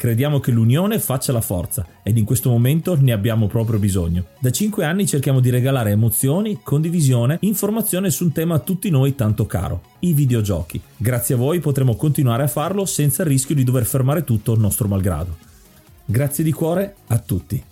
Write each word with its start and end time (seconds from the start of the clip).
Crediamo 0.00 0.40
che 0.40 0.50
l'unione 0.50 0.98
faccia 0.98 1.30
la 1.30 1.42
forza 1.42 1.86
ed 2.02 2.16
in 2.16 2.24
questo 2.24 2.48
momento 2.48 2.96
ne 2.98 3.12
abbiamo 3.12 3.48
proprio 3.48 3.78
bisogno. 3.78 4.28
Da 4.38 4.50
5 4.50 4.82
anni 4.82 5.06
cerchiamo 5.06 5.40
di 5.40 5.50
regalare 5.50 5.90
emozioni, 5.90 6.60
condivisione, 6.62 7.36
informazione 7.42 8.08
su 8.08 8.24
un 8.24 8.32
tema 8.32 8.54
a 8.54 8.58
tutti 8.60 8.88
noi 8.88 9.14
tanto 9.14 9.44
caro, 9.44 9.82
i 9.98 10.14
videogiochi. 10.14 10.80
Grazie 10.96 11.34
a 11.34 11.36
voi 11.36 11.60
potremo 11.60 11.96
continuare 11.96 12.44
a 12.44 12.48
farlo 12.48 12.86
senza 12.86 13.24
il 13.24 13.28
rischio 13.28 13.54
di 13.54 13.62
dover 13.62 13.84
fermare 13.84 14.24
tutto 14.24 14.54
il 14.54 14.60
nostro 14.60 14.88
malgrado. 14.88 15.36
Grazie 16.06 16.44
di 16.44 16.52
cuore 16.52 16.94
a 17.08 17.18
tutti. 17.18 17.62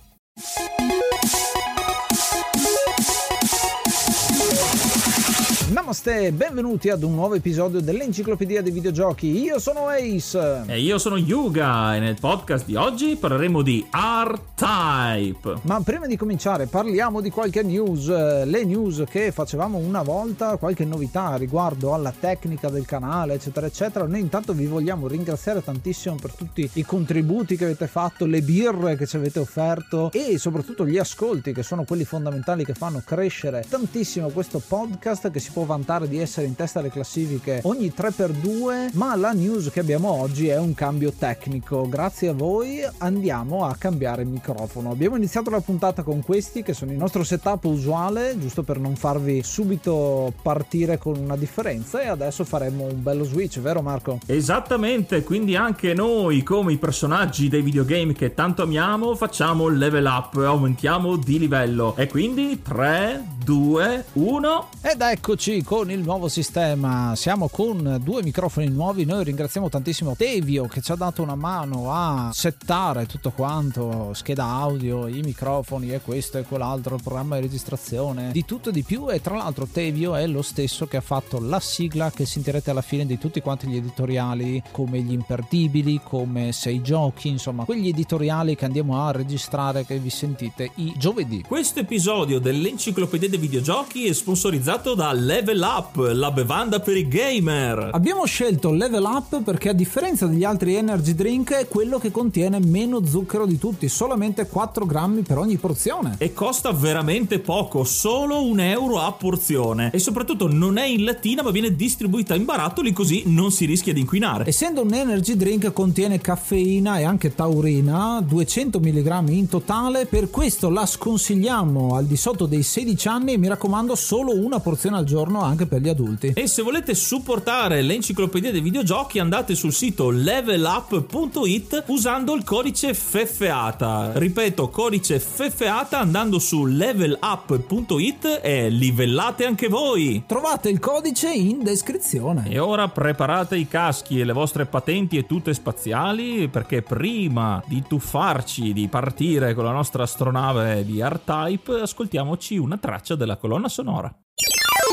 Namaste, 5.88 6.32
benvenuti 6.32 6.90
ad 6.90 7.02
un 7.02 7.14
nuovo 7.14 7.34
episodio 7.34 7.80
dell'Enciclopedia 7.80 8.60
dei 8.60 8.72
Videogiochi. 8.72 9.40
Io 9.40 9.58
sono 9.58 9.86
Ace. 9.86 10.64
E 10.66 10.80
io 10.80 10.98
sono 10.98 11.16
Yuga 11.16 11.96
e 11.96 11.98
nel 11.98 12.18
podcast 12.20 12.66
di 12.66 12.74
oggi 12.74 13.16
parleremo 13.16 13.62
di 13.62 13.88
R-Type. 13.90 15.60
Ma 15.62 15.80
prima 15.80 16.06
di 16.06 16.14
cominciare 16.18 16.66
parliamo 16.66 17.22
di 17.22 17.30
qualche 17.30 17.62
news, 17.62 18.06
le 18.06 18.64
news 18.66 19.04
che 19.08 19.32
facevamo 19.32 19.78
una 19.78 20.02
volta, 20.02 20.58
qualche 20.58 20.84
novità 20.84 21.36
riguardo 21.36 21.94
alla 21.94 22.12
tecnica 22.12 22.68
del 22.68 22.84
canale, 22.84 23.32
eccetera, 23.32 23.64
eccetera. 23.64 24.06
Noi 24.06 24.20
intanto 24.20 24.52
vi 24.52 24.66
vogliamo 24.66 25.06
ringraziare 25.06 25.64
tantissimo 25.64 26.16
per 26.16 26.34
tutti 26.34 26.68
i 26.74 26.84
contributi 26.84 27.56
che 27.56 27.64
avete 27.64 27.86
fatto, 27.86 28.26
le 28.26 28.42
birre 28.42 28.94
che 28.96 29.06
ci 29.06 29.16
avete 29.16 29.38
offerto 29.38 30.10
e 30.12 30.36
soprattutto 30.36 30.86
gli 30.86 30.98
ascolti 30.98 31.54
che 31.54 31.62
sono 31.62 31.84
quelli 31.84 32.04
fondamentali 32.04 32.62
che 32.62 32.74
fanno 32.74 33.00
crescere 33.02 33.64
tantissimo 33.66 34.28
questo 34.28 34.60
podcast 34.60 35.30
che 35.30 35.40
si 35.40 35.50
può 35.50 35.62
vantare 35.62 35.76
di 36.06 36.18
essere 36.18 36.46
in 36.46 36.54
testa 36.54 36.80
alle 36.80 36.90
classifiche 36.90 37.60
ogni 37.64 37.92
3x2, 37.96 38.90
ma 38.92 39.14
la 39.16 39.32
news 39.32 39.70
che 39.70 39.80
abbiamo 39.80 40.10
oggi 40.10 40.48
è 40.48 40.58
un 40.58 40.74
cambio 40.74 41.12
tecnico. 41.12 41.88
Grazie 41.88 42.28
a 42.28 42.32
voi 42.32 42.80
andiamo 42.98 43.64
a 43.64 43.74
cambiare 43.76 44.24
microfono. 44.24 44.90
Abbiamo 44.90 45.16
iniziato 45.16 45.50
la 45.50 45.60
puntata 45.60 46.02
con 46.02 46.22
questi 46.22 46.62
che 46.62 46.74
sono 46.74 46.92
il 46.92 46.98
nostro 46.98 47.24
setup 47.24 47.64
usuale, 47.64 48.36
giusto 48.38 48.62
per 48.62 48.78
non 48.78 48.96
farvi 48.96 49.42
subito 49.42 50.32
partire 50.42 50.98
con 50.98 51.16
una 51.16 51.36
differenza 51.36 52.00
e 52.00 52.08
adesso 52.08 52.44
faremo 52.44 52.84
un 52.84 53.02
bello 53.02 53.24
switch, 53.24 53.60
vero 53.60 53.82
Marco? 53.82 54.18
Esattamente, 54.26 55.22
quindi 55.22 55.56
anche 55.56 55.94
noi 55.94 56.42
come 56.42 56.72
i 56.72 56.76
personaggi 56.76 57.48
dei 57.48 57.62
videogame 57.62 58.12
che 58.12 58.34
tanto 58.34 58.62
amiamo 58.62 59.14
facciamo 59.14 59.68
level 59.68 60.04
up, 60.04 60.36
aumentiamo 60.36 61.16
di 61.16 61.38
livello 61.38 61.94
e 61.96 62.06
quindi 62.08 62.60
3, 62.62 63.36
2, 63.44 64.04
1 64.14 64.68
ed 64.82 65.00
eccoci 65.00 65.62
con 65.68 65.90
il 65.90 66.00
nuovo 66.00 66.28
sistema. 66.28 67.14
Siamo 67.14 67.48
con 67.48 68.00
due 68.02 68.22
microfoni 68.22 68.70
nuovi. 68.70 69.04
Noi 69.04 69.22
ringraziamo 69.22 69.68
tantissimo 69.68 70.16
Tevio 70.16 70.66
che 70.66 70.80
ci 70.80 70.92
ha 70.92 70.94
dato 70.94 71.20
una 71.20 71.34
mano 71.34 71.92
a 71.92 72.30
settare 72.32 73.04
tutto 73.04 73.32
quanto, 73.32 74.14
scheda 74.14 74.46
audio, 74.46 75.06
i 75.08 75.20
microfoni 75.20 75.92
e 75.92 76.00
questo 76.00 76.38
e 76.38 76.44
quell'altro, 76.44 76.94
il 76.94 77.02
programma 77.02 77.34
di 77.34 77.42
registrazione, 77.42 78.30
di 78.32 78.46
tutto 78.46 78.70
e 78.70 78.72
di 78.72 78.82
più. 78.82 79.10
E 79.10 79.20
tra 79.20 79.36
l'altro 79.36 79.68
Tevio 79.70 80.14
è 80.14 80.26
lo 80.26 80.40
stesso 80.40 80.86
che 80.86 80.96
ha 80.96 81.02
fatto 81.02 81.38
la 81.38 81.60
sigla 81.60 82.10
che 82.12 82.24
sentirete 82.24 82.70
alla 82.70 82.80
fine 82.80 83.04
di 83.04 83.18
tutti 83.18 83.42
quanti 83.42 83.66
gli 83.66 83.76
editoriali, 83.76 84.62
come 84.72 85.02
gli 85.02 85.12
imperdibili, 85.12 86.00
come 86.02 86.50
sei 86.52 86.80
giochi, 86.80 87.28
insomma, 87.28 87.64
quegli 87.66 87.88
editoriali 87.88 88.56
che 88.56 88.64
andiamo 88.64 89.04
a 89.04 89.12
registrare 89.12 89.84
che 89.84 89.98
vi 89.98 90.08
sentite 90.08 90.70
i 90.76 90.94
giovedì. 90.96 91.44
Questo 91.46 91.80
episodio 91.80 92.38
dell'Enciclopedia 92.38 93.28
dei 93.28 93.38
Videogiochi 93.38 94.06
è 94.06 94.14
sponsorizzato 94.14 94.94
da 94.94 95.12
Level 95.12 95.56
Level 95.58 95.76
Up, 95.76 96.12
la 96.14 96.30
bevanda 96.30 96.78
per 96.78 96.96
i 96.96 97.08
gamer. 97.08 97.90
Abbiamo 97.92 98.24
scelto 98.26 98.70
Level 98.70 99.02
Up 99.02 99.42
perché 99.42 99.70
a 99.70 99.72
differenza 99.72 100.26
degli 100.26 100.44
altri 100.44 100.76
energy 100.76 101.14
drink 101.14 101.52
è 101.52 101.66
quello 101.66 101.98
che 101.98 102.12
contiene 102.12 102.60
meno 102.60 103.04
zucchero 103.04 103.44
di 103.44 103.58
tutti, 103.58 103.88
solamente 103.88 104.46
4 104.46 104.86
grammi 104.86 105.22
per 105.22 105.38
ogni 105.38 105.56
porzione. 105.56 106.14
E 106.18 106.32
costa 106.32 106.70
veramente 106.70 107.40
poco, 107.40 107.82
solo 107.82 108.44
un 108.44 108.60
euro 108.60 109.00
a 109.00 109.10
porzione. 109.10 109.90
E 109.92 109.98
soprattutto 109.98 110.46
non 110.46 110.78
è 110.78 110.84
in 110.84 111.02
lattina 111.02 111.42
ma 111.42 111.50
viene 111.50 111.74
distribuita 111.74 112.36
in 112.36 112.44
barattoli 112.44 112.92
così 112.92 113.24
non 113.26 113.50
si 113.50 113.64
rischia 113.64 113.92
di 113.92 114.00
inquinare. 114.00 114.46
Essendo 114.46 114.82
un 114.82 114.94
energy 114.94 115.34
drink 115.34 115.72
contiene 115.72 116.20
caffeina 116.20 116.98
e 116.98 117.02
anche 117.02 117.34
taurina, 117.34 118.22
200 118.24 118.78
mg 118.78 119.28
in 119.30 119.48
totale, 119.48 120.06
per 120.06 120.30
questo 120.30 120.70
la 120.70 120.86
sconsigliamo 120.86 121.96
al 121.96 122.06
di 122.06 122.16
sotto 122.16 122.46
dei 122.46 122.62
16 122.62 123.08
anni 123.08 123.32
e 123.32 123.38
mi 123.38 123.48
raccomando 123.48 123.96
solo 123.96 124.36
una 124.38 124.60
porzione 124.60 124.98
al 124.98 125.04
giorno 125.04 125.46
anche 125.48 125.66
per 125.66 125.80
gli 125.80 125.88
adulti. 125.88 126.32
E 126.34 126.46
se 126.46 126.62
volete 126.62 126.94
supportare 126.94 127.82
l'enciclopedia 127.82 128.52
dei 128.52 128.60
videogiochi 128.60 129.18
andate 129.18 129.54
sul 129.54 129.72
sito 129.72 130.10
levelup.it 130.10 131.84
usando 131.86 132.34
il 132.34 132.44
codice 132.44 132.94
FEFEATA. 132.94 134.12
Ripeto, 134.14 134.68
codice 134.68 135.18
FEFEATA 135.18 135.98
andando 135.98 136.38
su 136.38 136.64
levelup.it 136.64 138.40
e 138.42 138.68
livellate 138.68 139.44
anche 139.44 139.68
voi. 139.68 140.24
Trovate 140.26 140.68
il 140.68 140.78
codice 140.78 141.32
in 141.32 141.62
descrizione. 141.62 142.48
E 142.48 142.58
ora 142.58 142.88
preparate 142.88 143.56
i 143.56 143.66
caschi 143.66 144.20
e 144.20 144.24
le 144.24 144.32
vostre 144.32 144.66
patenti 144.66 145.16
e 145.16 145.26
tutte 145.26 145.54
spaziali 145.54 146.48
perché 146.48 146.82
prima 146.82 147.62
di 147.66 147.82
tuffarci, 147.86 148.72
di 148.72 148.88
partire 148.88 149.54
con 149.54 149.64
la 149.64 149.72
nostra 149.72 150.02
astronave 150.02 150.84
di 150.84 151.02
R-Type, 151.02 151.80
ascoltiamoci 151.80 152.56
una 152.56 152.76
traccia 152.76 153.14
della 153.14 153.36
colonna 153.36 153.68
sonora. 153.68 154.12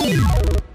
Thank 0.05 0.53
you. 0.59 0.74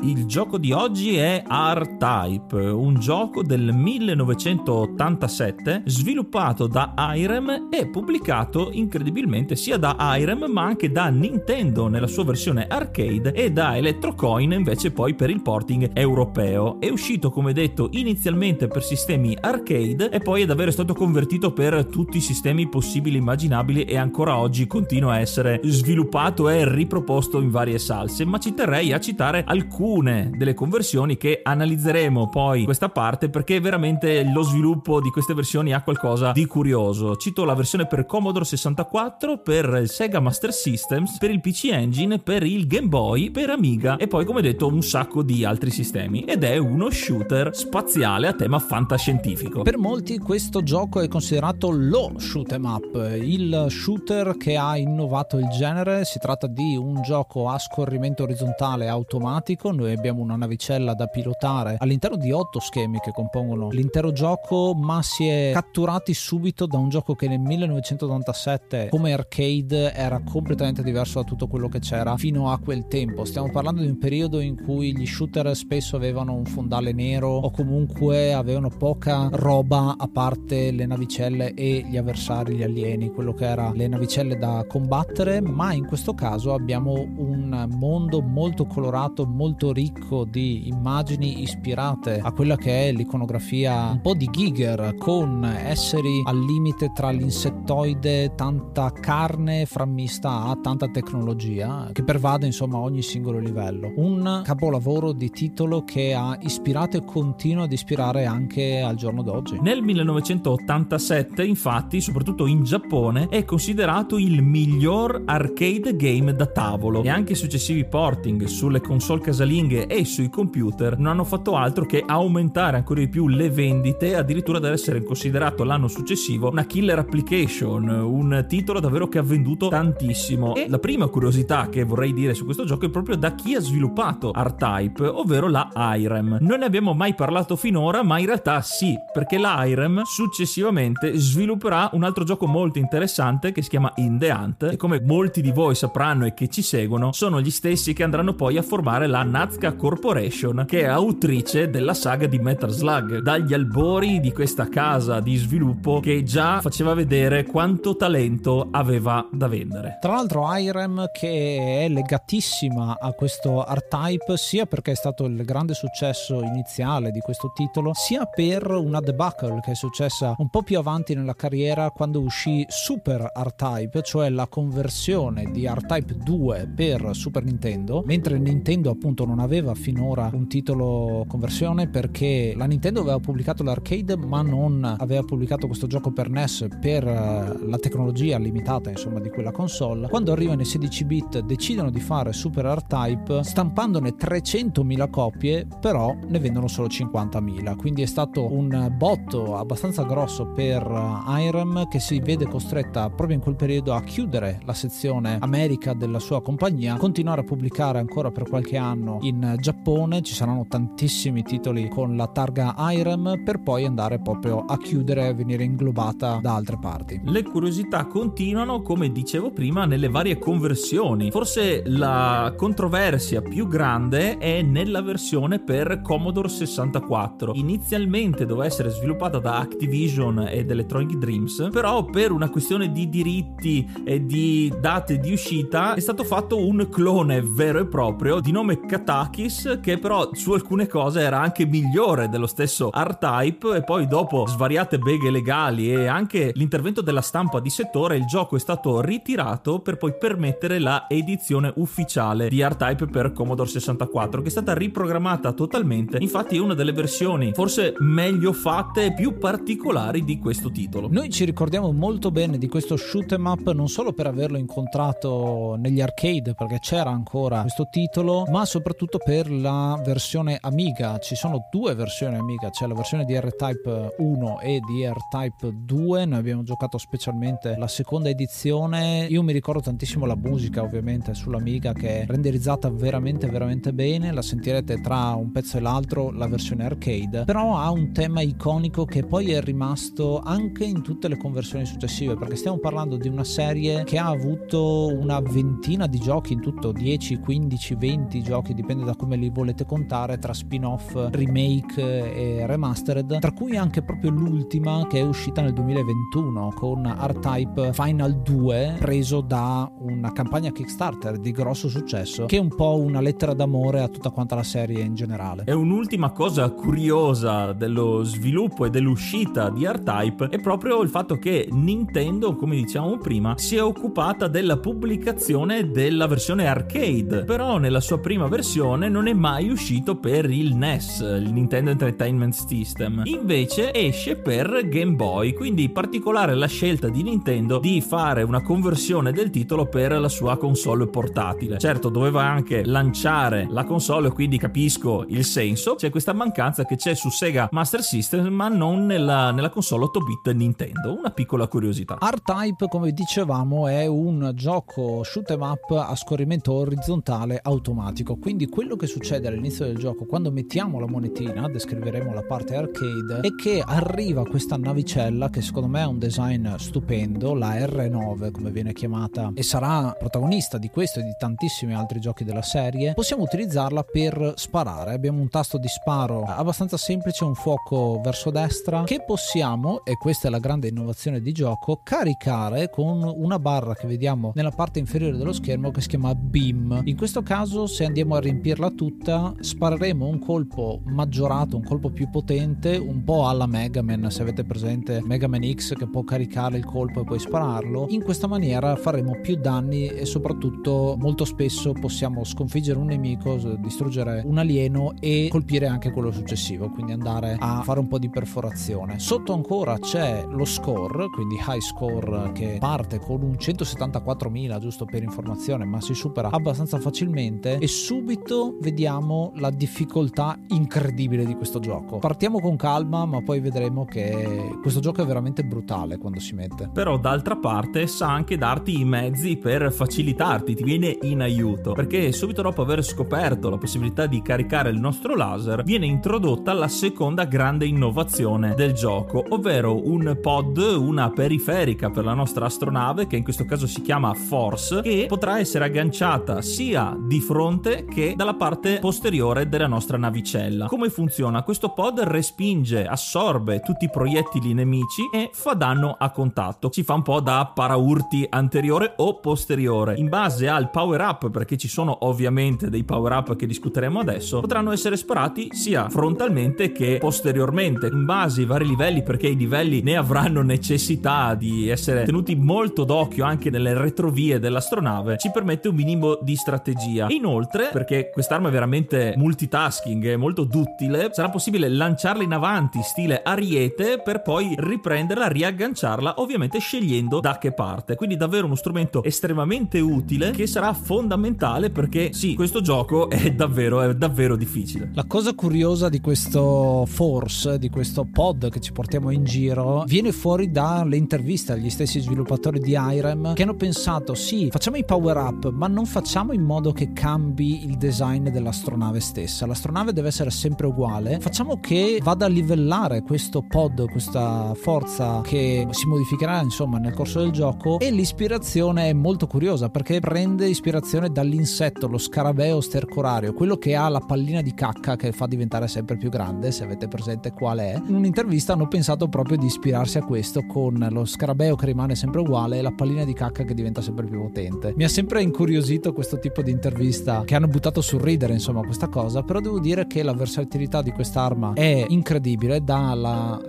Il 0.00 0.26
gioco 0.26 0.58
di 0.58 0.70
oggi 0.70 1.16
è 1.16 1.42
R-Type, 1.44 2.56
un 2.56 3.00
gioco 3.00 3.42
del 3.42 3.72
1987 3.72 5.82
sviluppato 5.86 6.68
da 6.68 6.94
Irem 7.16 7.66
e 7.68 7.88
pubblicato 7.88 8.70
incredibilmente 8.70 9.56
sia 9.56 9.76
da 9.76 9.96
Irem 10.16 10.44
ma 10.48 10.62
anche 10.62 10.92
da 10.92 11.08
Nintendo 11.08 11.88
nella 11.88 12.06
sua 12.06 12.22
versione 12.22 12.68
arcade 12.68 13.32
e 13.32 13.50
da 13.50 13.76
Electrocoin 13.76 14.52
invece 14.52 14.92
poi 14.92 15.16
per 15.16 15.30
il 15.30 15.42
porting 15.42 15.90
europeo. 15.92 16.78
È 16.78 16.88
uscito 16.88 17.30
come 17.30 17.52
detto 17.52 17.88
inizialmente 17.90 18.68
per 18.68 18.84
sistemi 18.84 19.36
arcade 19.38 20.10
e 20.10 20.20
poi 20.20 20.42
è 20.42 20.46
davvero 20.46 20.70
stato 20.70 20.94
convertito 20.94 21.52
per 21.52 21.86
tutti 21.86 22.18
i 22.18 22.22
sistemi 22.22 22.68
possibili 22.68 23.16
e 23.16 23.20
immaginabili 23.20 23.82
e 23.82 23.96
ancora 23.96 24.38
oggi 24.38 24.68
continua 24.68 25.14
a 25.14 25.18
essere 25.18 25.58
sviluppato 25.64 26.48
e 26.48 26.72
riproposto 26.72 27.40
in 27.40 27.50
varie 27.50 27.80
salse, 27.80 28.24
ma 28.24 28.38
ci 28.38 28.54
terrei 28.54 28.92
a 28.92 29.00
citare 29.00 29.42
alcune 29.88 30.30
delle 30.36 30.52
conversioni 30.52 31.16
che 31.16 31.40
analizzeremo 31.42 32.28
poi 32.28 32.64
questa 32.64 32.90
parte 32.90 33.30
perché 33.30 33.58
veramente 33.58 34.22
lo 34.24 34.42
sviluppo 34.42 35.00
di 35.00 35.08
queste 35.08 35.32
versioni 35.32 35.72
ha 35.72 35.82
qualcosa 35.82 36.32
di 36.32 36.44
curioso. 36.44 37.16
Cito 37.16 37.44
la 37.44 37.54
versione 37.54 37.86
per 37.86 38.04
Commodore 38.04 38.44
64, 38.44 39.38
per 39.38 39.78
il 39.80 39.88
Sega 39.88 40.20
Master 40.20 40.52
Systems, 40.52 41.16
per 41.16 41.30
il 41.30 41.40
PC 41.40 41.70
Engine, 41.72 42.18
per 42.18 42.42
il 42.42 42.66
Game 42.66 42.88
Boy, 42.88 43.30
per 43.30 43.48
Amiga 43.48 43.96
e 43.96 44.06
poi 44.08 44.26
come 44.26 44.42
detto 44.42 44.66
un 44.66 44.82
sacco 44.82 45.22
di 45.22 45.44
altri 45.44 45.70
sistemi 45.70 46.24
ed 46.24 46.44
è 46.44 46.58
uno 46.58 46.90
shooter 46.90 47.56
spaziale 47.56 48.28
a 48.28 48.34
tema 48.34 48.58
fantascientifico. 48.58 49.62
Per 49.62 49.78
molti 49.78 50.18
questo 50.18 50.62
gioco 50.62 51.00
è 51.00 51.08
considerato 51.08 51.70
lo 51.70 52.12
shoot 52.18 52.52
'em 52.52 52.64
up, 52.64 53.18
il 53.22 53.66
shooter 53.70 54.36
che 54.36 54.56
ha 54.56 54.76
innovato 54.76 55.38
il 55.38 55.48
genere, 55.48 56.04
si 56.04 56.18
tratta 56.18 56.46
di 56.46 56.76
un 56.76 57.00
gioco 57.00 57.48
a 57.48 57.58
scorrimento 57.58 58.24
orizzontale 58.24 58.88
automatico, 58.88 59.76
noi 59.78 59.92
abbiamo 59.92 60.22
una 60.22 60.34
navicella 60.34 60.94
da 60.94 61.06
pilotare 61.06 61.76
all'interno 61.78 62.16
di 62.16 62.32
otto 62.32 62.58
schemi 62.58 62.98
che 62.98 63.12
compongono 63.12 63.70
l'intero 63.70 64.10
gioco, 64.10 64.74
ma 64.74 65.02
si 65.02 65.26
è 65.26 65.50
catturati 65.52 66.12
subito 66.14 66.66
da 66.66 66.78
un 66.78 66.88
gioco 66.88 67.14
che 67.14 67.28
nel 67.28 67.38
1987 67.38 68.88
come 68.90 69.12
arcade 69.12 69.92
era 69.92 70.20
completamente 70.20 70.82
diverso 70.82 71.20
da 71.20 71.24
tutto 71.24 71.46
quello 71.46 71.68
che 71.68 71.78
c'era 71.78 72.16
fino 72.16 72.50
a 72.50 72.58
quel 72.58 72.88
tempo. 72.88 73.24
Stiamo 73.24 73.50
parlando 73.50 73.82
di 73.82 73.88
un 73.88 73.98
periodo 73.98 74.40
in 74.40 74.60
cui 74.60 74.96
gli 74.96 75.06
shooter 75.06 75.54
spesso 75.54 75.94
avevano 75.94 76.34
un 76.34 76.44
fondale 76.44 76.92
nero 76.92 77.28
o 77.28 77.50
comunque 77.50 78.32
avevano 78.32 78.70
poca 78.70 79.28
roba 79.30 79.94
a 79.96 80.08
parte 80.12 80.72
le 80.72 80.86
navicelle 80.86 81.54
e 81.54 81.84
gli 81.88 81.96
avversari, 81.96 82.56
gli 82.56 82.62
alieni, 82.64 83.10
quello 83.10 83.32
che 83.32 83.46
era 83.46 83.70
le 83.72 83.86
navicelle 83.86 84.36
da 84.36 84.64
combattere, 84.66 85.40
ma 85.40 85.72
in 85.72 85.86
questo 85.86 86.14
caso 86.14 86.52
abbiamo 86.52 86.92
un 86.92 87.66
mondo 87.70 88.20
molto 88.20 88.66
colorato, 88.66 89.24
molto 89.26 89.67
ricco 89.72 90.24
di 90.24 90.68
immagini 90.68 91.42
ispirate 91.42 92.20
a 92.22 92.32
quella 92.32 92.56
che 92.56 92.88
è 92.88 92.92
l'iconografia 92.92 93.90
un 93.90 94.00
po' 94.00 94.14
di 94.14 94.28
Giger, 94.30 94.94
con 94.98 95.44
esseri 95.44 96.22
al 96.24 96.38
limite 96.38 96.92
tra 96.92 97.10
l'insettoide, 97.10 98.34
tanta 98.34 98.90
carne 98.92 99.66
frammista 99.66 100.44
a 100.44 100.58
tanta 100.60 100.88
tecnologia 100.88 101.90
che 101.92 102.02
pervade 102.02 102.46
insomma 102.46 102.78
ogni 102.78 103.02
singolo 103.02 103.38
livello. 103.38 103.92
Un 103.96 104.42
capolavoro 104.44 105.12
di 105.12 105.30
titolo 105.30 105.84
che 105.84 106.14
ha 106.14 106.36
ispirato 106.40 106.96
e 106.96 107.04
continua 107.04 107.64
ad 107.64 107.72
ispirare 107.72 108.24
anche 108.24 108.80
al 108.80 108.96
giorno 108.96 109.22
d'oggi. 109.22 109.58
Nel 109.60 109.82
1987, 109.82 111.44
infatti, 111.44 112.00
soprattutto 112.00 112.46
in 112.46 112.62
Giappone, 112.62 113.28
è 113.28 113.44
considerato 113.44 114.18
il 114.18 114.42
miglior 114.42 115.22
arcade 115.24 115.96
game 115.96 116.34
da 116.34 116.46
tavolo 116.46 117.02
e 117.02 117.08
anche 117.08 117.32
i 117.32 117.36
successivi 117.36 117.84
porting 117.84 118.44
sulle 118.44 118.80
console 118.80 119.20
casalinghe 119.20 119.56
e 119.58 120.04
sui 120.04 120.30
computer 120.30 120.98
non 120.98 121.08
hanno 121.08 121.24
fatto 121.24 121.56
altro 121.56 121.84
che 121.84 122.04
aumentare 122.06 122.76
ancora 122.76 123.00
di 123.00 123.08
più 123.08 123.26
le 123.26 123.50
vendite, 123.50 124.14
addirittura 124.14 124.58
ad 124.58 124.66
essere 124.66 125.02
considerato 125.02 125.64
l'anno 125.64 125.88
successivo 125.88 126.48
una 126.48 126.64
killer 126.64 127.00
application, 127.00 127.88
un 127.88 128.44
titolo 128.46 128.78
davvero 128.78 129.08
che 129.08 129.18
ha 129.18 129.22
venduto 129.22 129.66
tantissimo. 129.66 130.54
E 130.54 130.68
la 130.68 130.78
prima 130.78 131.08
curiosità 131.08 131.68
che 131.68 131.82
vorrei 131.82 132.12
dire 132.12 132.34
su 132.34 132.44
questo 132.44 132.64
gioco 132.64 132.86
è 132.86 132.88
proprio 132.88 133.16
da 133.16 133.34
chi 133.34 133.56
ha 133.56 133.60
sviluppato 133.60 134.30
R-Type, 134.32 135.04
ovvero 135.04 135.48
la 135.48 135.70
IREM. 135.74 136.38
Non 136.40 136.60
ne 136.60 136.64
abbiamo 136.64 136.94
mai 136.94 137.14
parlato 137.14 137.56
finora, 137.56 138.04
ma 138.04 138.20
in 138.20 138.26
realtà 138.26 138.60
sì, 138.60 138.94
perché 139.12 139.38
la 139.38 139.64
IREM 139.64 140.02
successivamente 140.04 141.18
svilupperà 141.18 141.90
un 141.94 142.04
altro 142.04 142.22
gioco 142.22 142.46
molto 142.46 142.78
interessante 142.78 143.50
che 143.50 143.62
si 143.62 143.70
chiama 143.70 143.92
In 143.96 144.18
The 144.18 144.30
Hunt 144.30 144.62
e 144.62 144.76
come 144.76 145.00
molti 145.00 145.40
di 145.40 145.50
voi 145.50 145.74
sapranno 145.74 146.26
e 146.26 146.34
che 146.34 146.46
ci 146.46 146.62
seguono, 146.62 147.12
sono 147.12 147.40
gli 147.40 147.50
stessi 147.50 147.92
che 147.92 148.04
andranno 148.04 148.34
poi 148.34 148.56
a 148.56 148.62
formare 148.62 149.08
la 149.08 149.22
Nazca 149.48 149.76
Corporation, 149.76 150.66
che 150.66 150.80
è 150.80 150.84
autrice 150.84 151.70
della 151.70 151.94
saga 151.94 152.26
di 152.26 152.38
Metal 152.38 152.68
Slug, 152.68 153.20
dagli 153.20 153.54
albori 153.54 154.20
di 154.20 154.30
questa 154.30 154.68
casa 154.68 155.20
di 155.20 155.36
sviluppo 155.36 156.00
che 156.00 156.22
già 156.22 156.60
faceva 156.60 156.92
vedere 156.92 157.44
quanto 157.44 157.96
talento 157.96 158.68
aveva 158.70 159.26
da 159.32 159.48
vendere. 159.48 159.96
Tra 160.02 160.12
l'altro 160.12 160.54
IREM 160.54 161.06
che 161.10 161.86
è 161.86 161.88
legatissima 161.88 162.98
a 163.00 163.12
questo 163.12 163.64
R-Type 163.66 164.36
sia 164.36 164.66
perché 164.66 164.90
è 164.90 164.94
stato 164.94 165.24
il 165.24 165.42
grande 165.46 165.72
successo 165.72 166.42
iniziale 166.42 167.10
di 167.10 167.20
questo 167.20 167.50
titolo, 167.54 167.92
sia 167.94 168.26
per 168.26 168.70
una 168.70 169.00
debacle 169.00 169.60
che 169.64 169.70
è 169.70 169.74
successa 169.74 170.34
un 170.36 170.50
po' 170.50 170.62
più 170.62 170.76
avanti 170.76 171.14
nella 171.14 171.34
carriera 171.34 171.88
quando 171.88 172.20
uscì 172.20 172.66
Super 172.68 173.32
R-Type, 173.34 174.02
cioè 174.02 174.28
la 174.28 174.46
conversione 174.46 175.50
di 175.50 175.66
R-Type 175.66 176.18
2 176.18 176.70
per 176.76 177.12
Super 177.14 177.44
Nintendo, 177.44 178.02
mentre 178.04 178.36
Nintendo 178.36 178.90
appunto 178.90 179.24
non 179.24 179.36
aveva 179.38 179.74
finora 179.74 180.30
un 180.32 180.46
titolo 180.48 181.24
conversione 181.28 181.88
perché 181.88 182.54
la 182.56 182.66
Nintendo 182.66 183.00
aveva 183.00 183.18
pubblicato 183.18 183.62
l'arcade 183.62 184.16
ma 184.16 184.42
non 184.42 184.84
aveva 184.98 185.22
pubblicato 185.22 185.66
questo 185.66 185.86
gioco 185.86 186.12
per 186.12 186.28
NES 186.28 186.68
per 186.80 187.06
eh, 187.06 187.66
la 187.66 187.78
tecnologia 187.78 188.38
limitata 188.38 188.90
insomma 188.90 189.20
di 189.20 189.30
quella 189.30 189.50
console. 189.50 190.08
Quando 190.08 190.32
arrivano 190.32 190.62
i 190.62 190.64
16 190.64 191.04
bit 191.04 191.38
decidono 191.40 191.90
di 191.90 192.00
fare 192.00 192.32
Super 192.32 192.64
R-Type 192.66 193.42
stampandone 193.42 194.14
300.000 194.14 195.10
copie 195.10 195.66
però 195.80 196.16
ne 196.26 196.38
vendono 196.38 196.68
solo 196.68 196.88
50.000 196.88 197.76
quindi 197.76 198.02
è 198.02 198.06
stato 198.06 198.52
un 198.52 198.92
botto 198.96 199.56
abbastanza 199.56 200.02
grosso 200.04 200.46
per 200.46 200.82
eh, 200.82 201.42
Irem 201.42 201.88
che 201.88 202.00
si 202.00 202.20
vede 202.20 202.46
costretta 202.46 203.10
proprio 203.10 203.36
in 203.36 203.42
quel 203.42 203.56
periodo 203.56 203.94
a 203.94 204.02
chiudere 204.02 204.60
la 204.64 204.74
sezione 204.74 205.38
America 205.40 205.94
della 205.94 206.18
sua 206.18 206.42
compagnia, 206.42 206.96
continuare 206.96 207.42
a 207.42 207.44
pubblicare 207.44 207.98
ancora 207.98 208.30
per 208.30 208.48
qualche 208.48 208.76
anno 208.76 209.17
in 209.22 209.56
Giappone, 209.58 210.22
ci 210.22 210.34
saranno 210.34 210.66
tantissimi 210.68 211.42
titoli 211.42 211.88
con 211.88 212.16
la 212.16 212.26
targa 212.26 212.74
IREM 212.78 213.42
per 213.44 213.60
poi 213.60 213.84
andare 213.84 214.20
proprio 214.20 214.64
a 214.64 214.76
chiudere 214.78 215.28
e 215.28 215.34
venire 215.34 215.64
inglobata 215.64 216.38
da 216.42 216.54
altre 216.54 216.78
parti. 216.78 217.20
Le 217.24 217.42
curiosità 217.42 218.06
continuano, 218.06 218.82
come 218.82 219.10
dicevo 219.10 219.50
prima, 219.50 219.84
nelle 219.84 220.08
varie 220.08 220.38
conversioni. 220.38 221.30
Forse 221.30 221.82
la 221.86 222.52
controversia 222.56 223.42
più 223.42 223.66
grande 223.66 224.38
è 224.38 224.62
nella 224.62 225.02
versione 225.02 225.58
per 225.58 226.00
Commodore 226.02 226.48
64. 226.48 227.52
Inizialmente 227.54 228.46
doveva 228.46 228.66
essere 228.66 228.90
sviluppata 228.90 229.38
da 229.38 229.58
Activision 229.58 230.46
ed 230.48 230.70
Electronic 230.70 231.16
Dreams, 231.16 231.68
però 231.70 232.04
per 232.04 232.32
una 232.32 232.50
questione 232.50 232.92
di 232.92 233.08
diritti 233.08 233.88
e 234.04 234.24
di 234.24 234.72
date 234.80 235.18
di 235.18 235.32
uscita 235.32 235.94
è 235.94 236.00
stato 236.00 236.24
fatto 236.24 236.64
un 236.64 236.88
clone 236.90 237.42
vero 237.42 237.80
e 237.80 237.86
proprio 237.86 238.40
di 238.40 238.50
nome 238.50 238.80
Katakis 239.08 239.78
che 239.80 239.96
però 239.96 240.28
su 240.34 240.52
alcune 240.52 240.86
cose 240.86 241.22
era 241.22 241.40
anche 241.40 241.64
migliore 241.64 242.28
dello 242.28 242.46
stesso 242.46 242.90
R-Type 242.92 243.76
e 243.76 243.82
poi 243.82 244.06
dopo 244.06 244.46
svariate 244.46 244.98
beghe 244.98 245.30
legali 245.30 245.90
e 245.90 246.08
anche 246.08 246.52
l'intervento 246.54 247.00
della 247.00 247.22
stampa 247.22 247.58
di 247.58 247.70
settore 247.70 248.18
il 248.18 248.26
gioco 248.26 248.56
è 248.56 248.58
stato 248.58 249.00
ritirato 249.00 249.80
per 249.80 249.96
poi 249.96 250.14
permettere 250.14 250.78
la 250.78 251.06
edizione 251.08 251.72
ufficiale 251.76 252.50
di 252.50 252.62
R-Type 252.62 253.06
per 253.06 253.32
Commodore 253.32 253.70
64 253.70 254.42
che 254.42 254.48
è 254.48 254.50
stata 254.50 254.74
riprogrammata 254.74 255.52
totalmente. 255.52 256.18
Infatti 256.20 256.56
è 256.56 256.60
una 256.60 256.74
delle 256.74 256.92
versioni 256.92 257.54
forse 257.54 257.94
meglio 258.00 258.52
fatte 258.52 259.06
e 259.06 259.14
più 259.14 259.38
particolari 259.38 260.22
di 260.22 260.38
questo 260.38 260.70
titolo. 260.70 261.08
Noi 261.10 261.30
ci 261.30 261.46
ricordiamo 261.46 261.92
molto 261.92 262.30
bene 262.30 262.58
di 262.58 262.68
questo 262.68 262.98
shoot 262.98 263.32
'em 263.32 263.46
up 263.46 263.72
non 263.72 263.88
solo 263.88 264.12
per 264.12 264.26
averlo 264.26 264.58
incontrato 264.58 265.76
negli 265.78 266.02
arcade 266.02 266.52
perché 266.52 266.78
c'era 266.80 267.08
ancora 267.08 267.62
questo 267.62 267.88
titolo 267.90 268.44
ma 268.50 268.66
soprattutto 268.66 268.96
per 269.06 269.50
la 269.50 270.00
versione 270.04 270.58
Amiga. 270.60 271.18
Ci 271.18 271.36
sono 271.36 271.68
due 271.70 271.94
versioni 271.94 272.36
Amiga 272.36 272.68
c'è 272.70 272.86
la 272.86 272.94
versione 272.94 273.24
di 273.24 273.38
R-Type 273.38 274.16
1 274.18 274.60
e 274.60 274.80
di 274.80 275.06
R-Type 275.06 275.72
2 275.84 276.24
noi 276.24 276.38
abbiamo 276.38 276.62
giocato 276.64 276.98
specialmente 276.98 277.76
la 277.76 277.86
seconda 277.86 278.28
edizione. 278.28 279.26
Io 279.30 279.42
mi 279.42 279.52
ricordo 279.52 279.80
tantissimo 279.80 280.26
la 280.26 280.34
musica 280.34 280.82
ovviamente 280.82 281.34
sull'Amiga 281.34 281.92
che 281.92 282.22
è 282.22 282.26
renderizzata 282.26 282.90
veramente 282.90 283.46
veramente 283.46 283.92
bene. 283.92 284.32
La 284.32 284.42
sentirete 284.42 285.00
tra 285.00 285.34
un 285.34 285.52
pezzo 285.52 285.76
e 285.76 285.80
l'altro 285.80 286.30
la 286.30 286.48
versione 286.48 286.84
arcade. 286.84 287.44
Però 287.44 287.76
ha 287.76 287.90
un 287.90 288.12
tema 288.12 288.40
iconico 288.40 289.04
che 289.04 289.22
poi 289.24 289.52
è 289.52 289.62
rimasto 289.62 290.40
anche 290.40 290.84
in 290.84 291.02
tutte 291.02 291.28
le 291.28 291.36
conversioni 291.36 291.86
successive 291.86 292.36
perché 292.36 292.56
stiamo 292.56 292.78
parlando 292.78 293.16
di 293.16 293.28
una 293.28 293.44
serie 293.44 294.02
che 294.04 294.18
ha 294.18 294.26
avuto 294.26 295.06
una 295.06 295.40
ventina 295.40 296.06
di 296.06 296.18
giochi 296.18 296.54
in 296.54 296.60
tutto 296.60 296.90
10 296.92 297.38
15 297.38 297.94
20 297.94 298.42
giochi 298.42 298.74
dipende 298.74 298.86
dipende 298.88 299.04
da 299.04 299.16
come 299.16 299.36
li 299.36 299.50
volete 299.50 299.84
contare, 299.84 300.38
tra 300.38 300.54
spin-off, 300.54 301.12
remake 301.30 302.00
e 302.00 302.66
remastered, 302.66 303.38
tra 303.38 303.52
cui 303.52 303.76
anche 303.76 304.02
proprio 304.02 304.30
l'ultima 304.30 305.06
che 305.06 305.18
è 305.18 305.22
uscita 305.22 305.60
nel 305.60 305.74
2021 305.74 306.72
con 306.74 307.04
R-Type 307.04 307.92
Final 307.92 308.40
2, 308.40 308.96
preso 308.98 309.42
da 309.42 309.90
una 309.98 310.32
campagna 310.32 310.72
Kickstarter 310.72 311.38
di 311.38 311.52
grosso 311.52 311.90
successo, 311.90 312.46
che 312.46 312.56
è 312.56 312.60
un 312.60 312.74
po' 312.74 312.96
una 312.96 313.20
lettera 313.20 313.52
d'amore 313.52 314.00
a 314.00 314.08
tutta 314.08 314.30
quanta 314.30 314.54
la 314.54 314.62
serie 314.62 315.02
in 315.02 315.14
generale. 315.14 315.64
E 315.66 315.72
un'ultima 315.74 316.30
cosa 316.30 316.70
curiosa 316.70 317.74
dello 317.74 318.22
sviluppo 318.22 318.86
e 318.86 318.90
dell'uscita 318.90 319.68
di 319.68 319.86
R-Type 319.86 320.48
è 320.48 320.60
proprio 320.60 321.02
il 321.02 321.10
fatto 321.10 321.36
che 321.36 321.68
Nintendo, 321.70 322.56
come 322.56 322.76
dicevamo 322.76 323.18
prima, 323.18 323.52
si 323.58 323.76
è 323.76 323.82
occupata 323.82 324.48
della 324.48 324.78
pubblicazione 324.78 325.90
della 325.90 326.26
versione 326.26 326.66
arcade, 326.66 327.44
però 327.44 327.76
nella 327.76 328.00
sua 328.00 328.18
prima 328.18 328.46
versione 328.46 328.76
non 328.84 329.26
è 329.26 329.32
mai 329.32 329.70
uscito 329.70 330.16
per 330.16 330.48
il 330.50 330.74
NES, 330.74 331.20
il 331.20 331.52
Nintendo 331.52 331.90
Entertainment 331.90 332.54
System. 332.54 333.22
Invece 333.24 333.92
esce 333.92 334.36
per 334.36 334.88
Game 334.88 335.14
Boy, 335.14 335.52
quindi 335.52 335.88
particolare 335.88 336.54
la 336.54 336.66
scelta 336.66 337.08
di 337.08 337.22
Nintendo 337.22 337.78
di 337.78 338.00
fare 338.00 338.42
una 338.42 338.62
conversione 338.62 339.32
del 339.32 339.50
titolo 339.50 339.86
per 339.86 340.12
la 340.12 340.28
sua 340.28 340.56
console 340.56 341.08
portatile. 341.08 341.78
Certo, 341.78 342.08
doveva 342.08 342.44
anche 342.44 342.84
lanciare 342.84 343.66
la 343.68 343.84
console, 343.84 344.30
quindi 344.30 344.58
capisco 344.58 345.24
il 345.28 345.44
senso. 345.44 345.96
C'è 345.96 346.10
questa 346.10 346.32
mancanza 346.32 346.84
che 346.84 346.96
c'è 346.96 347.14
su 347.14 347.30
Sega 347.30 347.68
Master 347.72 348.02
System, 348.02 348.46
ma 348.46 348.68
non 348.68 349.06
nella, 349.06 349.50
nella 349.50 349.70
console 349.70 350.04
8-bit 350.04 350.54
Nintendo. 350.54 351.16
Una 351.16 351.30
piccola 351.30 351.66
curiosità. 351.66 352.16
R-Type, 352.20 352.86
come 352.88 353.12
dicevamo, 353.12 353.88
è 353.88 354.06
un 354.06 354.52
gioco 354.54 355.22
shoot 355.24 355.50
'em 355.50 355.62
up 355.62 355.90
a 355.90 356.14
scorrimento 356.14 356.72
orizzontale 356.72 357.58
automatico. 357.62 358.36
Quindi 358.36 358.67
quello 358.68 358.96
che 358.96 359.06
succede 359.06 359.48
all'inizio 359.48 359.86
del 359.86 359.96
gioco 359.96 360.24
quando 360.24 360.50
mettiamo 360.50 361.00
la 361.00 361.06
monetina, 361.06 361.68
descriveremo 361.68 362.32
la 362.32 362.42
parte 362.42 362.74
arcade, 362.74 363.40
è 363.40 363.54
che 363.54 363.82
arriva 363.84 364.44
questa 364.44 364.76
navicella 364.76 365.50
che 365.50 365.62
secondo 365.62 365.88
me 365.88 366.02
ha 366.02 366.08
un 366.08 366.18
design 366.18 366.74
stupendo, 366.76 367.54
la 367.54 367.74
R9 367.74 368.50
come 368.50 368.70
viene 368.70 368.92
chiamata, 368.92 369.52
e 369.54 369.62
sarà 369.62 370.14
protagonista 370.18 370.78
di 370.78 370.88
questo 370.88 371.20
e 371.20 371.22
di 371.22 371.34
tantissimi 371.38 371.94
altri 371.94 372.20
giochi 372.20 372.44
della 372.44 372.62
serie. 372.62 373.14
Possiamo 373.14 373.42
utilizzarla 373.42 374.04
per 374.04 374.52
sparare. 374.56 375.12
Abbiamo 375.12 375.40
un 375.40 375.48
tasto 375.48 375.78
di 375.78 375.88
sparo 375.88 376.44
abbastanza 376.44 376.96
semplice, 376.96 377.44
un 377.44 377.54
fuoco 377.54 378.20
verso 378.22 378.50
destra 378.50 379.04
che 379.04 379.22
possiamo, 379.24 380.04
e 380.04 380.16
questa 380.16 380.48
è 380.48 380.50
la 380.50 380.58
grande 380.58 380.88
innovazione 380.88 381.40
di 381.40 381.52
gioco, 381.52 382.00
caricare 382.02 382.90
con 382.90 383.22
una 383.22 383.58
barra 383.58 383.94
che 383.94 384.06
vediamo 384.06 384.52
nella 384.54 384.70
parte 384.70 384.98
inferiore 384.98 385.36
dello 385.36 385.52
schermo 385.52 385.90
che 385.90 386.00
si 386.00 386.08
chiama 386.08 386.34
beam. 386.34 387.02
In 387.04 387.16
questo 387.16 387.42
caso 387.42 387.86
se 387.86 388.04
andiamo 388.04 388.34
a 388.34 388.40
riempirla 388.58 388.90
tutta 388.90 389.54
spareremo 389.58 390.26
un 390.26 390.40
colpo 390.40 391.00
maggiorato, 391.04 391.76
un 391.76 391.84
colpo 391.84 392.10
più 392.10 392.28
potente, 392.28 392.96
un 392.96 393.22
po' 393.22 393.46
alla 393.46 393.66
Mega 393.66 394.02
Man, 394.02 394.26
se 394.30 394.42
avete 394.42 394.64
presente 394.64 395.22
Mega 395.24 395.46
Man 395.46 395.62
X 395.72 395.94
che 395.94 396.08
può 396.08 396.24
caricare 396.24 396.76
il 396.76 396.84
colpo 396.84 397.20
e 397.20 397.24
poi 397.24 397.38
spararlo. 397.38 398.06
In 398.08 398.22
questa 398.22 398.48
maniera 398.48 398.96
faremo 398.96 399.38
più 399.40 399.56
danni 399.56 400.08
e 400.08 400.24
soprattutto 400.24 401.16
molto 401.18 401.44
spesso 401.44 401.92
possiamo 401.92 402.42
sconfiggere 402.42 402.98
un 402.98 403.06
nemico, 403.06 403.56
distruggere 403.78 404.42
un 404.44 404.58
alieno 404.58 405.14
e 405.20 405.46
colpire 405.50 405.86
anche 405.86 406.10
quello 406.10 406.32
successivo, 406.32 406.90
quindi 406.90 407.12
andare 407.12 407.56
a 407.58 407.82
fare 407.82 408.00
un 408.00 408.08
po' 408.08 408.18
di 408.18 408.28
perforazione. 408.28 409.20
Sotto 409.20 409.52
ancora 409.52 409.98
c'è 409.98 410.44
lo 410.48 410.64
score, 410.64 411.28
quindi 411.28 411.54
high 411.56 411.80
score 411.80 412.50
che 412.52 412.78
parte 412.80 413.20
con 413.20 413.40
un 413.42 413.52
174.000 413.52 414.78
giusto 414.80 415.04
per 415.04 415.22
informazione, 415.22 415.84
ma 415.84 416.00
si 416.00 416.14
supera 416.14 416.50
abbastanza 416.50 416.98
facilmente 416.98 417.78
e 417.78 417.86
subito 417.86 418.47
vediamo 418.80 419.52
la 419.56 419.70
difficoltà 419.70 420.58
incredibile 420.68 421.44
di 421.44 421.54
questo 421.54 421.80
gioco. 421.80 422.18
Partiamo 422.18 422.60
con 422.60 422.76
calma, 422.76 423.26
ma 423.26 423.42
poi 423.42 423.60
vedremo 423.60 424.04
che 424.04 424.76
questo 424.80 425.00
gioco 425.00 425.22
è 425.22 425.26
veramente 425.26 425.64
brutale 425.64 426.16
quando 426.16 426.40
si 426.40 426.54
mette. 426.54 426.88
Però 426.92 427.18
d'altra 427.18 427.56
parte 427.56 428.06
sa 428.06 428.32
anche 428.32 428.56
darti 428.56 429.00
i 429.00 429.04
mezzi 429.04 429.56
per 429.56 429.92
facilitarti, 429.92 430.74
ti 430.74 430.82
viene 430.82 431.18
in 431.22 431.42
aiuto, 431.42 431.92
perché 431.92 432.32
subito 432.32 432.62
dopo 432.62 432.82
aver 432.82 433.04
scoperto 433.04 433.68
la 433.68 433.78
possibilità 433.78 434.26
di 434.26 434.40
caricare 434.40 434.90
il 434.90 434.98
nostro 434.98 435.34
laser, 435.36 435.82
viene 435.82 436.06
introdotta 436.06 436.72
la 436.72 436.88
seconda 436.88 437.44
grande 437.44 437.86
innovazione 437.86 438.74
del 438.74 438.92
gioco, 438.92 439.44
ovvero 439.50 440.08
un 440.08 440.38
pod, 440.40 440.78
una 440.78 441.30
periferica 441.30 442.10
per 442.10 442.24
la 442.24 442.34
nostra 442.34 442.66
astronave 442.66 443.26
che 443.26 443.36
in 443.36 443.44
questo 443.44 443.64
caso 443.64 443.86
si 443.86 444.00
chiama 444.00 444.32
Force, 444.34 445.02
che 445.02 445.26
potrà 445.28 445.58
essere 445.58 445.84
agganciata 445.84 446.62
sia 446.62 447.16
di 447.18 447.40
fronte 447.40 448.04
che 448.04 448.34
dalla 448.38 448.54
parte 448.54 449.00
posteriore 449.00 449.68
della 449.68 449.88
nostra 449.88 450.16
navicella. 450.16 450.86
Come 450.86 451.10
funziona? 451.10 451.64
Questo 451.64 451.88
pod 451.88 452.20
respinge, 452.20 453.04
assorbe 453.04 453.80
tutti 453.80 454.04
i 454.04 454.10
proiettili 454.10 454.74
nemici 454.74 455.28
e 455.34 455.50
fa 455.52 455.74
danno 455.74 456.14
a 456.16 456.30
contatto. 456.30 456.88
Si 456.92 457.02
fa 457.02 457.14
un 457.14 457.22
po' 457.22 457.40
da 457.40 457.68
paraurti 457.74 458.46
anteriore 458.48 459.14
o 459.16 459.40
posteriore. 459.40 460.14
In 460.18 460.28
base 460.28 460.68
al 460.68 460.88
power 460.88 461.20
up, 461.20 461.50
perché 461.50 461.76
ci 461.76 461.88
sono 461.88 462.16
ovviamente 462.20 462.88
dei 462.88 463.02
power 463.02 463.32
up 463.32 463.56
che 463.56 463.66
discuteremo 463.66 464.20
adesso, 464.20 464.60
potranno 464.60 464.92
essere 464.92 465.16
sparati 465.16 465.70
sia 465.72 466.08
frontalmente 466.08 466.92
che 466.92 467.18
posteriormente, 467.18 468.06
in 468.06 468.24
base 468.24 468.60
ai 468.60 468.66
vari 468.68 468.86
livelli, 468.86 469.24
perché 469.24 469.48
i 469.48 469.56
livelli 469.56 470.00
ne 470.00 470.16
avranno 470.16 470.62
necessità 470.62 471.56
di 471.56 471.88
essere 471.88 472.22
tenuti 472.22 472.54
molto 472.54 473.02
d'occhio 473.02 473.44
anche 473.44 473.68
nelle 473.68 473.94
retrovie 473.94 474.60
dell'astronave, 474.60 475.38
ci 475.38 475.50
permette 475.50 475.88
un 475.88 475.96
minimo 475.96 476.38
di 476.40 476.54
strategia. 476.54 477.26
Inoltre, 477.30 477.88
perché 477.92 478.17
quest'arma 478.32 478.68
è 478.68 478.72
veramente 478.72 479.34
multitasking, 479.36 480.26
è 480.26 480.36
molto 480.36 480.64
duttile, 480.64 481.30
sarà 481.32 481.50
possibile 481.50 481.88
lanciarla 481.88 482.42
in 482.42 482.52
avanti, 482.52 483.00
stile 483.02 483.42
ariete, 483.42 484.20
per 484.22 484.42
poi 484.42 484.74
riprenderla, 484.76 485.48
riagganciarla, 485.48 486.34
ovviamente 486.38 486.78
scegliendo 486.78 487.40
da 487.40 487.58
che 487.58 487.72
parte. 487.72 488.14
Quindi 488.14 488.36
davvero 488.36 488.66
uno 488.66 488.74
strumento 488.74 489.22
estremamente 489.22 490.00
utile 490.00 490.50
che 490.50 490.66
sarà 490.66 490.92
fondamentale 490.92 491.90
perché 491.90 492.32
sì, 492.32 492.54
questo 492.54 492.80
gioco 492.80 493.28
è 493.30 493.52
davvero, 493.52 494.00
è 494.00 494.14
davvero 494.14 494.56
difficile. 494.56 495.10
La 495.14 495.24
cosa 495.24 495.54
curiosa 495.54 496.08
di 496.08 496.20
questo 496.20 497.04
Force, 497.06 497.78
di 497.78 497.88
questo 497.88 498.26
pod 498.30 498.70
che 498.70 498.80
ci 498.80 498.92
portiamo 498.92 499.30
in 499.30 499.44
giro, 499.44 500.04
viene 500.06 500.32
fuori 500.32 500.70
dalle 500.70 501.16
interviste 501.16 501.72
agli 501.72 501.90
stessi 501.90 502.20
sviluppatori 502.20 502.80
di 502.80 502.96
Irem 502.98 503.54
che 503.54 503.62
hanno 503.62 503.74
pensato 503.74 504.34
sì, 504.34 504.68
facciamo 504.70 504.96
i 504.96 505.04
power 505.04 505.36
up, 505.36 505.70
ma 505.70 505.86
non 505.86 506.06
facciamo 506.06 506.52
in 506.52 506.62
modo 506.62 506.92
che 506.92 507.12
cambi 507.12 507.84
il 507.84 507.96
design 507.96 508.07
dell'astronave 508.50 509.20
stessa. 509.20 509.66
L'astronave 509.66 510.12
deve 510.12 510.28
essere 510.28 510.50
sempre 510.50 510.86
uguale. 510.86 511.38
Facciamo 511.40 511.78
che 511.80 512.20
vada 512.22 512.46
a 512.46 512.48
livellare 512.48 513.22
questo 513.22 513.62
pod, 513.62 514.10
questa 514.10 514.72
forza 514.74 515.40
che 515.42 515.86
si 515.90 516.06
modificherà 516.06 516.60
insomma 516.62 516.98
nel 516.98 517.14
corso 517.14 517.40
del 517.40 517.50
gioco 517.50 517.98
e 517.98 518.10
l'ispirazione 518.10 519.10
è 519.10 519.12
molto 519.12 519.46
curiosa 519.46 519.88
perché 519.90 520.20
prende 520.20 520.68
ispirazione 520.68 521.30
dall'insetto, 521.30 522.08
lo 522.08 522.18
scarabeo 522.18 522.80
stercorario, 522.80 523.52
quello 523.52 523.76
che 523.76 523.94
ha 523.94 524.08
la 524.08 524.20
pallina 524.20 524.62
di 524.62 524.74
cacca 524.74 525.16
che 525.16 525.32
fa 525.32 525.46
diventare 525.46 525.88
sempre 525.88 526.16
più 526.16 526.30
grande, 526.30 526.70
se 526.70 526.84
avete 526.84 527.08
presente 527.08 527.52
qual 527.52 527.78
è. 527.78 528.00
In 528.06 528.14
un'intervista 528.14 528.72
hanno 528.72 528.88
pensato 528.88 529.28
proprio 529.28 529.56
di 529.58 529.66
ispirarsi 529.66 530.18
a 530.18 530.24
questo 530.24 530.64
con 530.66 531.06
lo 531.10 531.24
scarabeo 531.24 531.76
che 531.76 531.86
rimane 531.86 532.14
sempre 532.14 532.40
uguale 532.40 532.78
e 532.78 532.82
la 532.82 532.92
pallina 532.92 533.24
di 533.24 533.32
cacca 533.32 533.64
che 533.64 533.74
diventa 533.74 534.00
sempre 534.00 534.26
più 534.26 534.40
potente. 534.40 534.94
Mi 534.96 535.04
ha 535.04 535.08
sempre 535.08 535.42
incuriosito 535.42 536.12
questo 536.12 536.38
tipo 536.38 536.62
di 536.62 536.70
intervista 536.70 537.42
che 537.44 537.54
hanno 537.54 537.68
buttato 537.68 537.97
sul 538.00 538.20
ridere 538.20 538.52
insomma 538.52 538.82
questa 538.82 539.08
cosa, 539.08 539.42
però 539.42 539.60
devo 539.60 539.78
dire 539.78 540.06
che 540.06 540.22
la 540.22 540.32
versatilità 540.32 541.02
di 541.02 541.10
quest'arma 541.12 541.72
è 541.74 542.04
incredibile, 542.08 542.82
dà 542.82 543.14
la, 543.14 543.60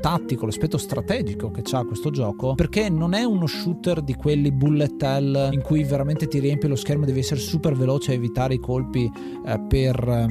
tattico, 0.00 0.46
l'aspetto 0.46 0.78
strategico 0.78 1.50
che 1.50 1.62
ha 1.70 1.84
questo 1.84 2.10
gioco, 2.10 2.54
perché 2.54 2.88
non 2.88 3.14
è 3.14 3.24
uno 3.24 3.46
shooter 3.46 4.02
di 4.02 4.14
quelli 4.14 4.52
bullet 4.52 5.02
hell 5.02 5.50
in 5.52 5.62
cui 5.62 5.84
veramente 5.84 6.28
ti 6.28 6.38
riempie 6.38 6.68
lo 6.68 6.76
schermo, 6.76 7.04
devi 7.04 7.20
essere 7.20 7.40
super 7.40 7.74
veloce 7.74 8.12
a 8.12 8.14
evitare 8.14 8.54
i 8.54 8.58
colpi 8.58 9.10
eh, 9.46 9.60
per... 9.68 10.26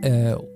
Eh, 0.00 0.54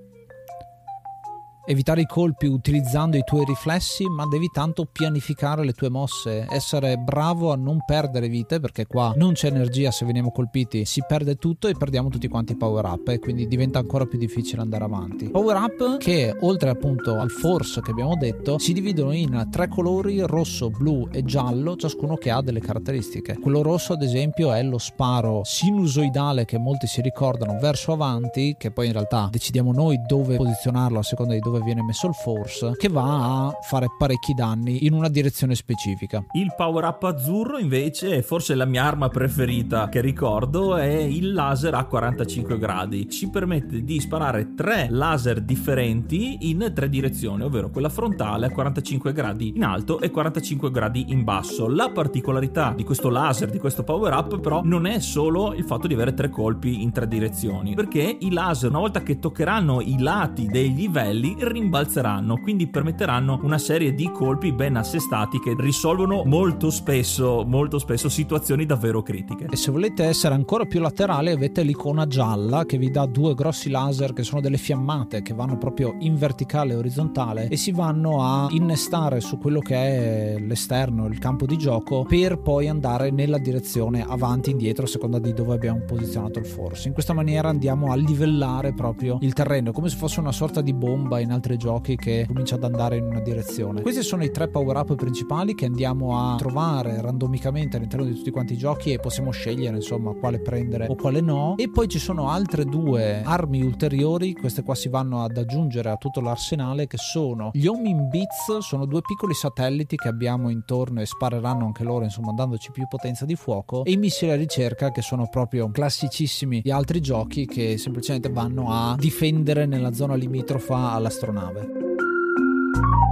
evitare 1.65 2.01
i 2.01 2.05
colpi 2.05 2.47
utilizzando 2.47 3.17
i 3.17 3.23
tuoi 3.23 3.45
riflessi, 3.45 4.05
ma 4.05 4.25
devi 4.27 4.49
tanto 4.51 4.87
pianificare 4.91 5.63
le 5.63 5.73
tue 5.73 5.89
mosse, 5.89 6.45
essere 6.49 6.97
bravo 6.97 7.51
a 7.51 7.55
non 7.55 7.83
perdere 7.85 8.27
vite, 8.27 8.59
perché 8.59 8.85
qua 8.87 9.13
non 9.15 9.33
c'è 9.33 9.47
energia 9.47 9.91
se 9.91 10.05
veniamo 10.05 10.31
colpiti, 10.31 10.85
si 10.85 11.03
perde 11.07 11.35
tutto 11.35 11.67
e 11.67 11.75
perdiamo 11.75 12.09
tutti 12.09 12.27
quanti 12.27 12.53
i 12.53 12.57
power 12.57 12.85
up 12.85 13.07
e 13.09 13.19
quindi 13.19 13.47
diventa 13.47 13.79
ancora 13.79 14.05
più 14.05 14.17
difficile 14.17 14.61
andare 14.61 14.83
avanti. 14.83 15.29
Power 15.29 15.55
up 15.55 15.97
che 15.97 16.35
oltre 16.41 16.69
appunto 16.69 17.17
al 17.17 17.29
force 17.29 17.81
che 17.81 17.91
abbiamo 17.91 18.15
detto, 18.15 18.57
si 18.57 18.73
dividono 18.73 19.11
in 19.11 19.47
tre 19.51 19.67
colori, 19.67 20.19
rosso, 20.21 20.69
blu 20.69 21.07
e 21.11 21.23
giallo, 21.23 21.75
ciascuno 21.75 22.15
che 22.15 22.31
ha 22.31 22.41
delle 22.41 22.59
caratteristiche. 22.59 23.37
Quello 23.39 23.61
rosso 23.61 23.93
ad 23.93 24.01
esempio 24.01 24.51
è 24.51 24.63
lo 24.63 24.77
sparo 24.77 25.41
sinusoidale 25.43 26.45
che 26.45 26.57
molti 26.57 26.87
si 26.87 27.01
ricordano 27.01 27.57
verso 27.59 27.91
avanti, 27.93 28.55
che 28.57 28.71
poi 28.71 28.87
in 28.87 28.93
realtà 28.93 29.29
decidiamo 29.31 29.71
noi 29.71 29.99
dove 30.05 30.37
posizionarlo 30.37 30.99
a 30.99 31.03
seconda 31.03 31.33
di 31.33 31.39
dove 31.39 31.60
viene 31.61 31.83
messo 31.83 32.07
il 32.07 32.13
force 32.13 32.73
che 32.77 32.89
va 32.89 33.47
a 33.47 33.57
fare 33.61 33.87
parecchi 33.97 34.33
danni 34.33 34.85
in 34.85 34.93
una 34.93 35.09
direzione 35.09 35.55
specifica. 35.55 36.23
Il 36.33 36.53
power 36.55 36.85
up 36.85 37.03
azzurro 37.03 37.57
invece, 37.57 38.21
forse 38.21 38.55
la 38.55 38.65
mia 38.65 38.83
arma 38.83 39.09
preferita 39.09 39.89
che 39.89 40.01
ricordo, 40.01 40.75
è 40.75 40.87
il 40.87 41.33
laser 41.33 41.73
a 41.73 41.85
45 41.85 42.57
gradi. 42.57 43.09
Ci 43.09 43.29
permette 43.29 43.83
di 43.83 43.99
sparare 43.99 44.53
tre 44.55 44.87
laser 44.89 45.41
differenti 45.41 46.49
in 46.49 46.71
tre 46.73 46.89
direzioni, 46.89 47.43
ovvero 47.43 47.69
quella 47.69 47.89
frontale 47.89 48.47
a 48.47 48.51
45 48.51 49.13
gradi 49.13 49.53
in 49.55 49.63
alto 49.63 49.99
e 49.99 50.09
45 50.09 50.71
gradi 50.71 51.05
in 51.09 51.23
basso. 51.23 51.67
La 51.67 51.89
particolarità 51.89 52.73
di 52.75 52.83
questo 52.83 53.09
laser, 53.09 53.49
di 53.49 53.59
questo 53.59 53.83
power 53.83 54.13
up, 54.13 54.39
però, 54.39 54.61
non 54.63 54.85
è 54.85 54.99
solo 54.99 55.53
il 55.53 55.63
fatto 55.63 55.87
di 55.87 55.93
avere 55.93 56.13
tre 56.13 56.29
colpi 56.29 56.81
in 56.81 56.91
tre 56.91 57.07
direzioni, 57.07 57.75
perché 57.75 58.17
i 58.19 58.31
laser, 58.31 58.69
una 58.69 58.79
volta 58.79 59.01
che 59.03 59.19
toccheranno 59.19 59.81
i 59.81 59.99
lati 59.99 60.47
dei 60.47 60.73
livelli, 60.73 61.35
rimbalzeranno, 61.43 62.37
quindi 62.37 62.67
permetteranno 62.67 63.39
una 63.43 63.57
serie 63.57 63.93
di 63.93 64.11
colpi 64.11 64.51
ben 64.51 64.75
assestati 64.75 65.39
che 65.39 65.55
risolvono 65.57 66.23
molto 66.25 66.69
spesso, 66.69 67.43
molto 67.45 67.79
spesso 67.79 68.09
situazioni 68.09 68.65
davvero 68.65 69.01
critiche. 69.01 69.47
E 69.49 69.55
se 69.55 69.71
volete 69.71 70.03
essere 70.03 70.33
ancora 70.33 70.65
più 70.65 70.79
laterali, 70.79 71.29
avete 71.29 71.63
l'icona 71.63 72.07
gialla 72.07 72.65
che 72.65 72.77
vi 72.77 72.89
dà 72.89 73.05
due 73.05 73.33
grossi 73.33 73.69
laser 73.69 74.13
che 74.13 74.23
sono 74.23 74.41
delle 74.41 74.57
fiammate 74.57 75.21
che 75.21 75.33
vanno 75.33 75.57
proprio 75.57 75.95
in 75.99 76.15
verticale 76.15 76.73
e 76.73 76.75
orizzontale 76.75 77.47
e 77.47 77.57
si 77.57 77.71
vanno 77.71 78.23
a 78.23 78.47
innestare 78.51 79.19
su 79.19 79.37
quello 79.37 79.59
che 79.59 79.75
è 79.75 80.39
l'esterno, 80.39 81.07
il 81.07 81.19
campo 81.19 81.45
di 81.45 81.57
gioco, 81.57 82.03
per 82.03 82.39
poi 82.39 82.67
andare 82.67 83.11
nella 83.11 83.37
direzione 83.37 84.05
avanti 84.07 84.49
e 84.49 84.53
indietro 84.53 84.85
a 84.85 84.87
seconda 84.87 85.19
di 85.19 85.33
dove 85.33 85.53
abbiamo 85.53 85.81
posizionato 85.85 86.39
il 86.39 86.45
force. 86.45 86.87
In 86.87 86.93
questa 86.93 87.13
maniera 87.13 87.49
andiamo 87.49 87.91
a 87.91 87.95
livellare 87.95 88.73
proprio 88.73 89.17
il 89.21 89.33
terreno, 89.33 89.71
come 89.71 89.89
se 89.89 89.97
fosse 89.97 90.19
una 90.19 90.31
sorta 90.31 90.61
di 90.61 90.73
bomba 90.73 91.19
in 91.19 91.30
altri 91.31 91.57
giochi 91.57 91.95
che 91.95 92.25
comincia 92.27 92.55
ad 92.55 92.63
andare 92.63 92.97
in 92.97 93.05
una 93.05 93.19
direzione. 93.21 93.81
Questi 93.81 94.03
sono 94.03 94.23
i 94.23 94.31
tre 94.31 94.47
power 94.47 94.77
up 94.77 94.95
principali 94.95 95.55
che 95.55 95.65
andiamo 95.65 96.17
a 96.17 96.35
trovare 96.37 97.01
randomicamente 97.01 97.77
all'interno 97.77 98.05
di 98.05 98.13
tutti 98.13 98.31
quanti 98.31 98.53
i 98.53 98.57
giochi 98.57 98.91
e 98.91 98.99
possiamo 98.99 99.31
scegliere 99.31 99.75
insomma 99.77 100.13
quale 100.13 100.39
prendere 100.39 100.87
o 100.87 100.95
quale 100.95 101.21
no. 101.21 101.55
E 101.57 101.69
poi 101.69 101.87
ci 101.87 101.99
sono 101.99 102.29
altre 102.29 102.65
due 102.65 103.21
armi 103.23 103.61
ulteriori, 103.61 104.33
queste 104.33 104.63
qua 104.63 104.75
si 104.75 104.89
vanno 104.89 105.23
ad 105.23 105.37
aggiungere 105.37 105.89
a 105.89 105.97
tutto 105.97 106.21
l'arsenale 106.21 106.87
che 106.87 106.97
sono 106.97 107.51
gli 107.53 107.65
homing 107.65 108.07
bits, 108.09 108.57
sono 108.59 108.85
due 108.85 109.01
piccoli 109.01 109.33
satelliti 109.33 109.95
che 109.95 110.07
abbiamo 110.07 110.49
intorno 110.49 111.01
e 111.01 111.05
spareranno 111.05 111.65
anche 111.65 111.83
loro 111.83 112.03
insomma 112.03 112.31
dandoci 112.33 112.71
più 112.71 112.87
potenza 112.87 113.25
di 113.25 113.35
fuoco 113.35 113.83
e 113.83 113.91
i 113.91 113.97
missili 113.97 114.31
a 114.31 114.35
ricerca 114.35 114.91
che 114.91 115.01
sono 115.01 115.27
proprio 115.29 115.69
classicissimi 115.69 116.61
di 116.61 116.71
altri 116.71 117.01
giochi 117.01 117.45
che 117.45 117.77
semplicemente 117.77 118.29
vanno 118.29 118.69
a 118.69 118.95
difendere 118.97 119.65
nella 119.65 119.93
zona 119.93 120.15
limitrofa 120.15 120.91
all'astronave. 121.21 123.10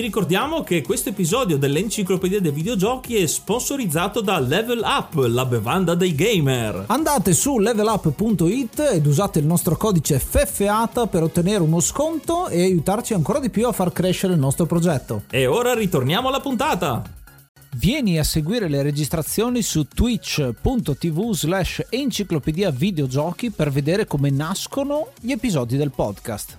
Vi 0.00 0.06
ricordiamo 0.06 0.62
che 0.62 0.80
questo 0.80 1.10
episodio 1.10 1.58
dell'Enciclopedia 1.58 2.40
dei 2.40 2.52
Videogiochi 2.52 3.16
è 3.16 3.26
sponsorizzato 3.26 4.22
da 4.22 4.38
Level 4.38 4.80
Up, 4.82 5.26
la 5.26 5.44
bevanda 5.44 5.94
dei 5.94 6.14
gamer. 6.14 6.84
Andate 6.86 7.34
su 7.34 7.58
levelup.it 7.58 8.78
ed 8.94 9.04
usate 9.04 9.40
il 9.40 9.44
nostro 9.44 9.76
codice 9.76 10.18
FFATA 10.18 11.06
per 11.06 11.24
ottenere 11.24 11.62
uno 11.62 11.80
sconto 11.80 12.48
e 12.48 12.62
aiutarci 12.62 13.12
ancora 13.12 13.40
di 13.40 13.50
più 13.50 13.66
a 13.66 13.72
far 13.72 13.92
crescere 13.92 14.32
il 14.32 14.38
nostro 14.38 14.64
progetto. 14.64 15.24
E 15.30 15.44
ora 15.44 15.74
ritorniamo 15.74 16.28
alla 16.28 16.40
puntata. 16.40 17.02
Vieni 17.76 18.18
a 18.18 18.24
seguire 18.24 18.70
le 18.70 18.80
registrazioni 18.80 19.60
su 19.60 19.86
twitch.tv 19.86 21.32
slash 21.34 21.84
enciclopedia 21.90 22.70
videogiochi 22.70 23.50
per 23.50 23.70
vedere 23.70 24.06
come 24.06 24.30
nascono 24.30 25.08
gli 25.20 25.32
episodi 25.32 25.76
del 25.76 25.90
podcast. 25.90 26.56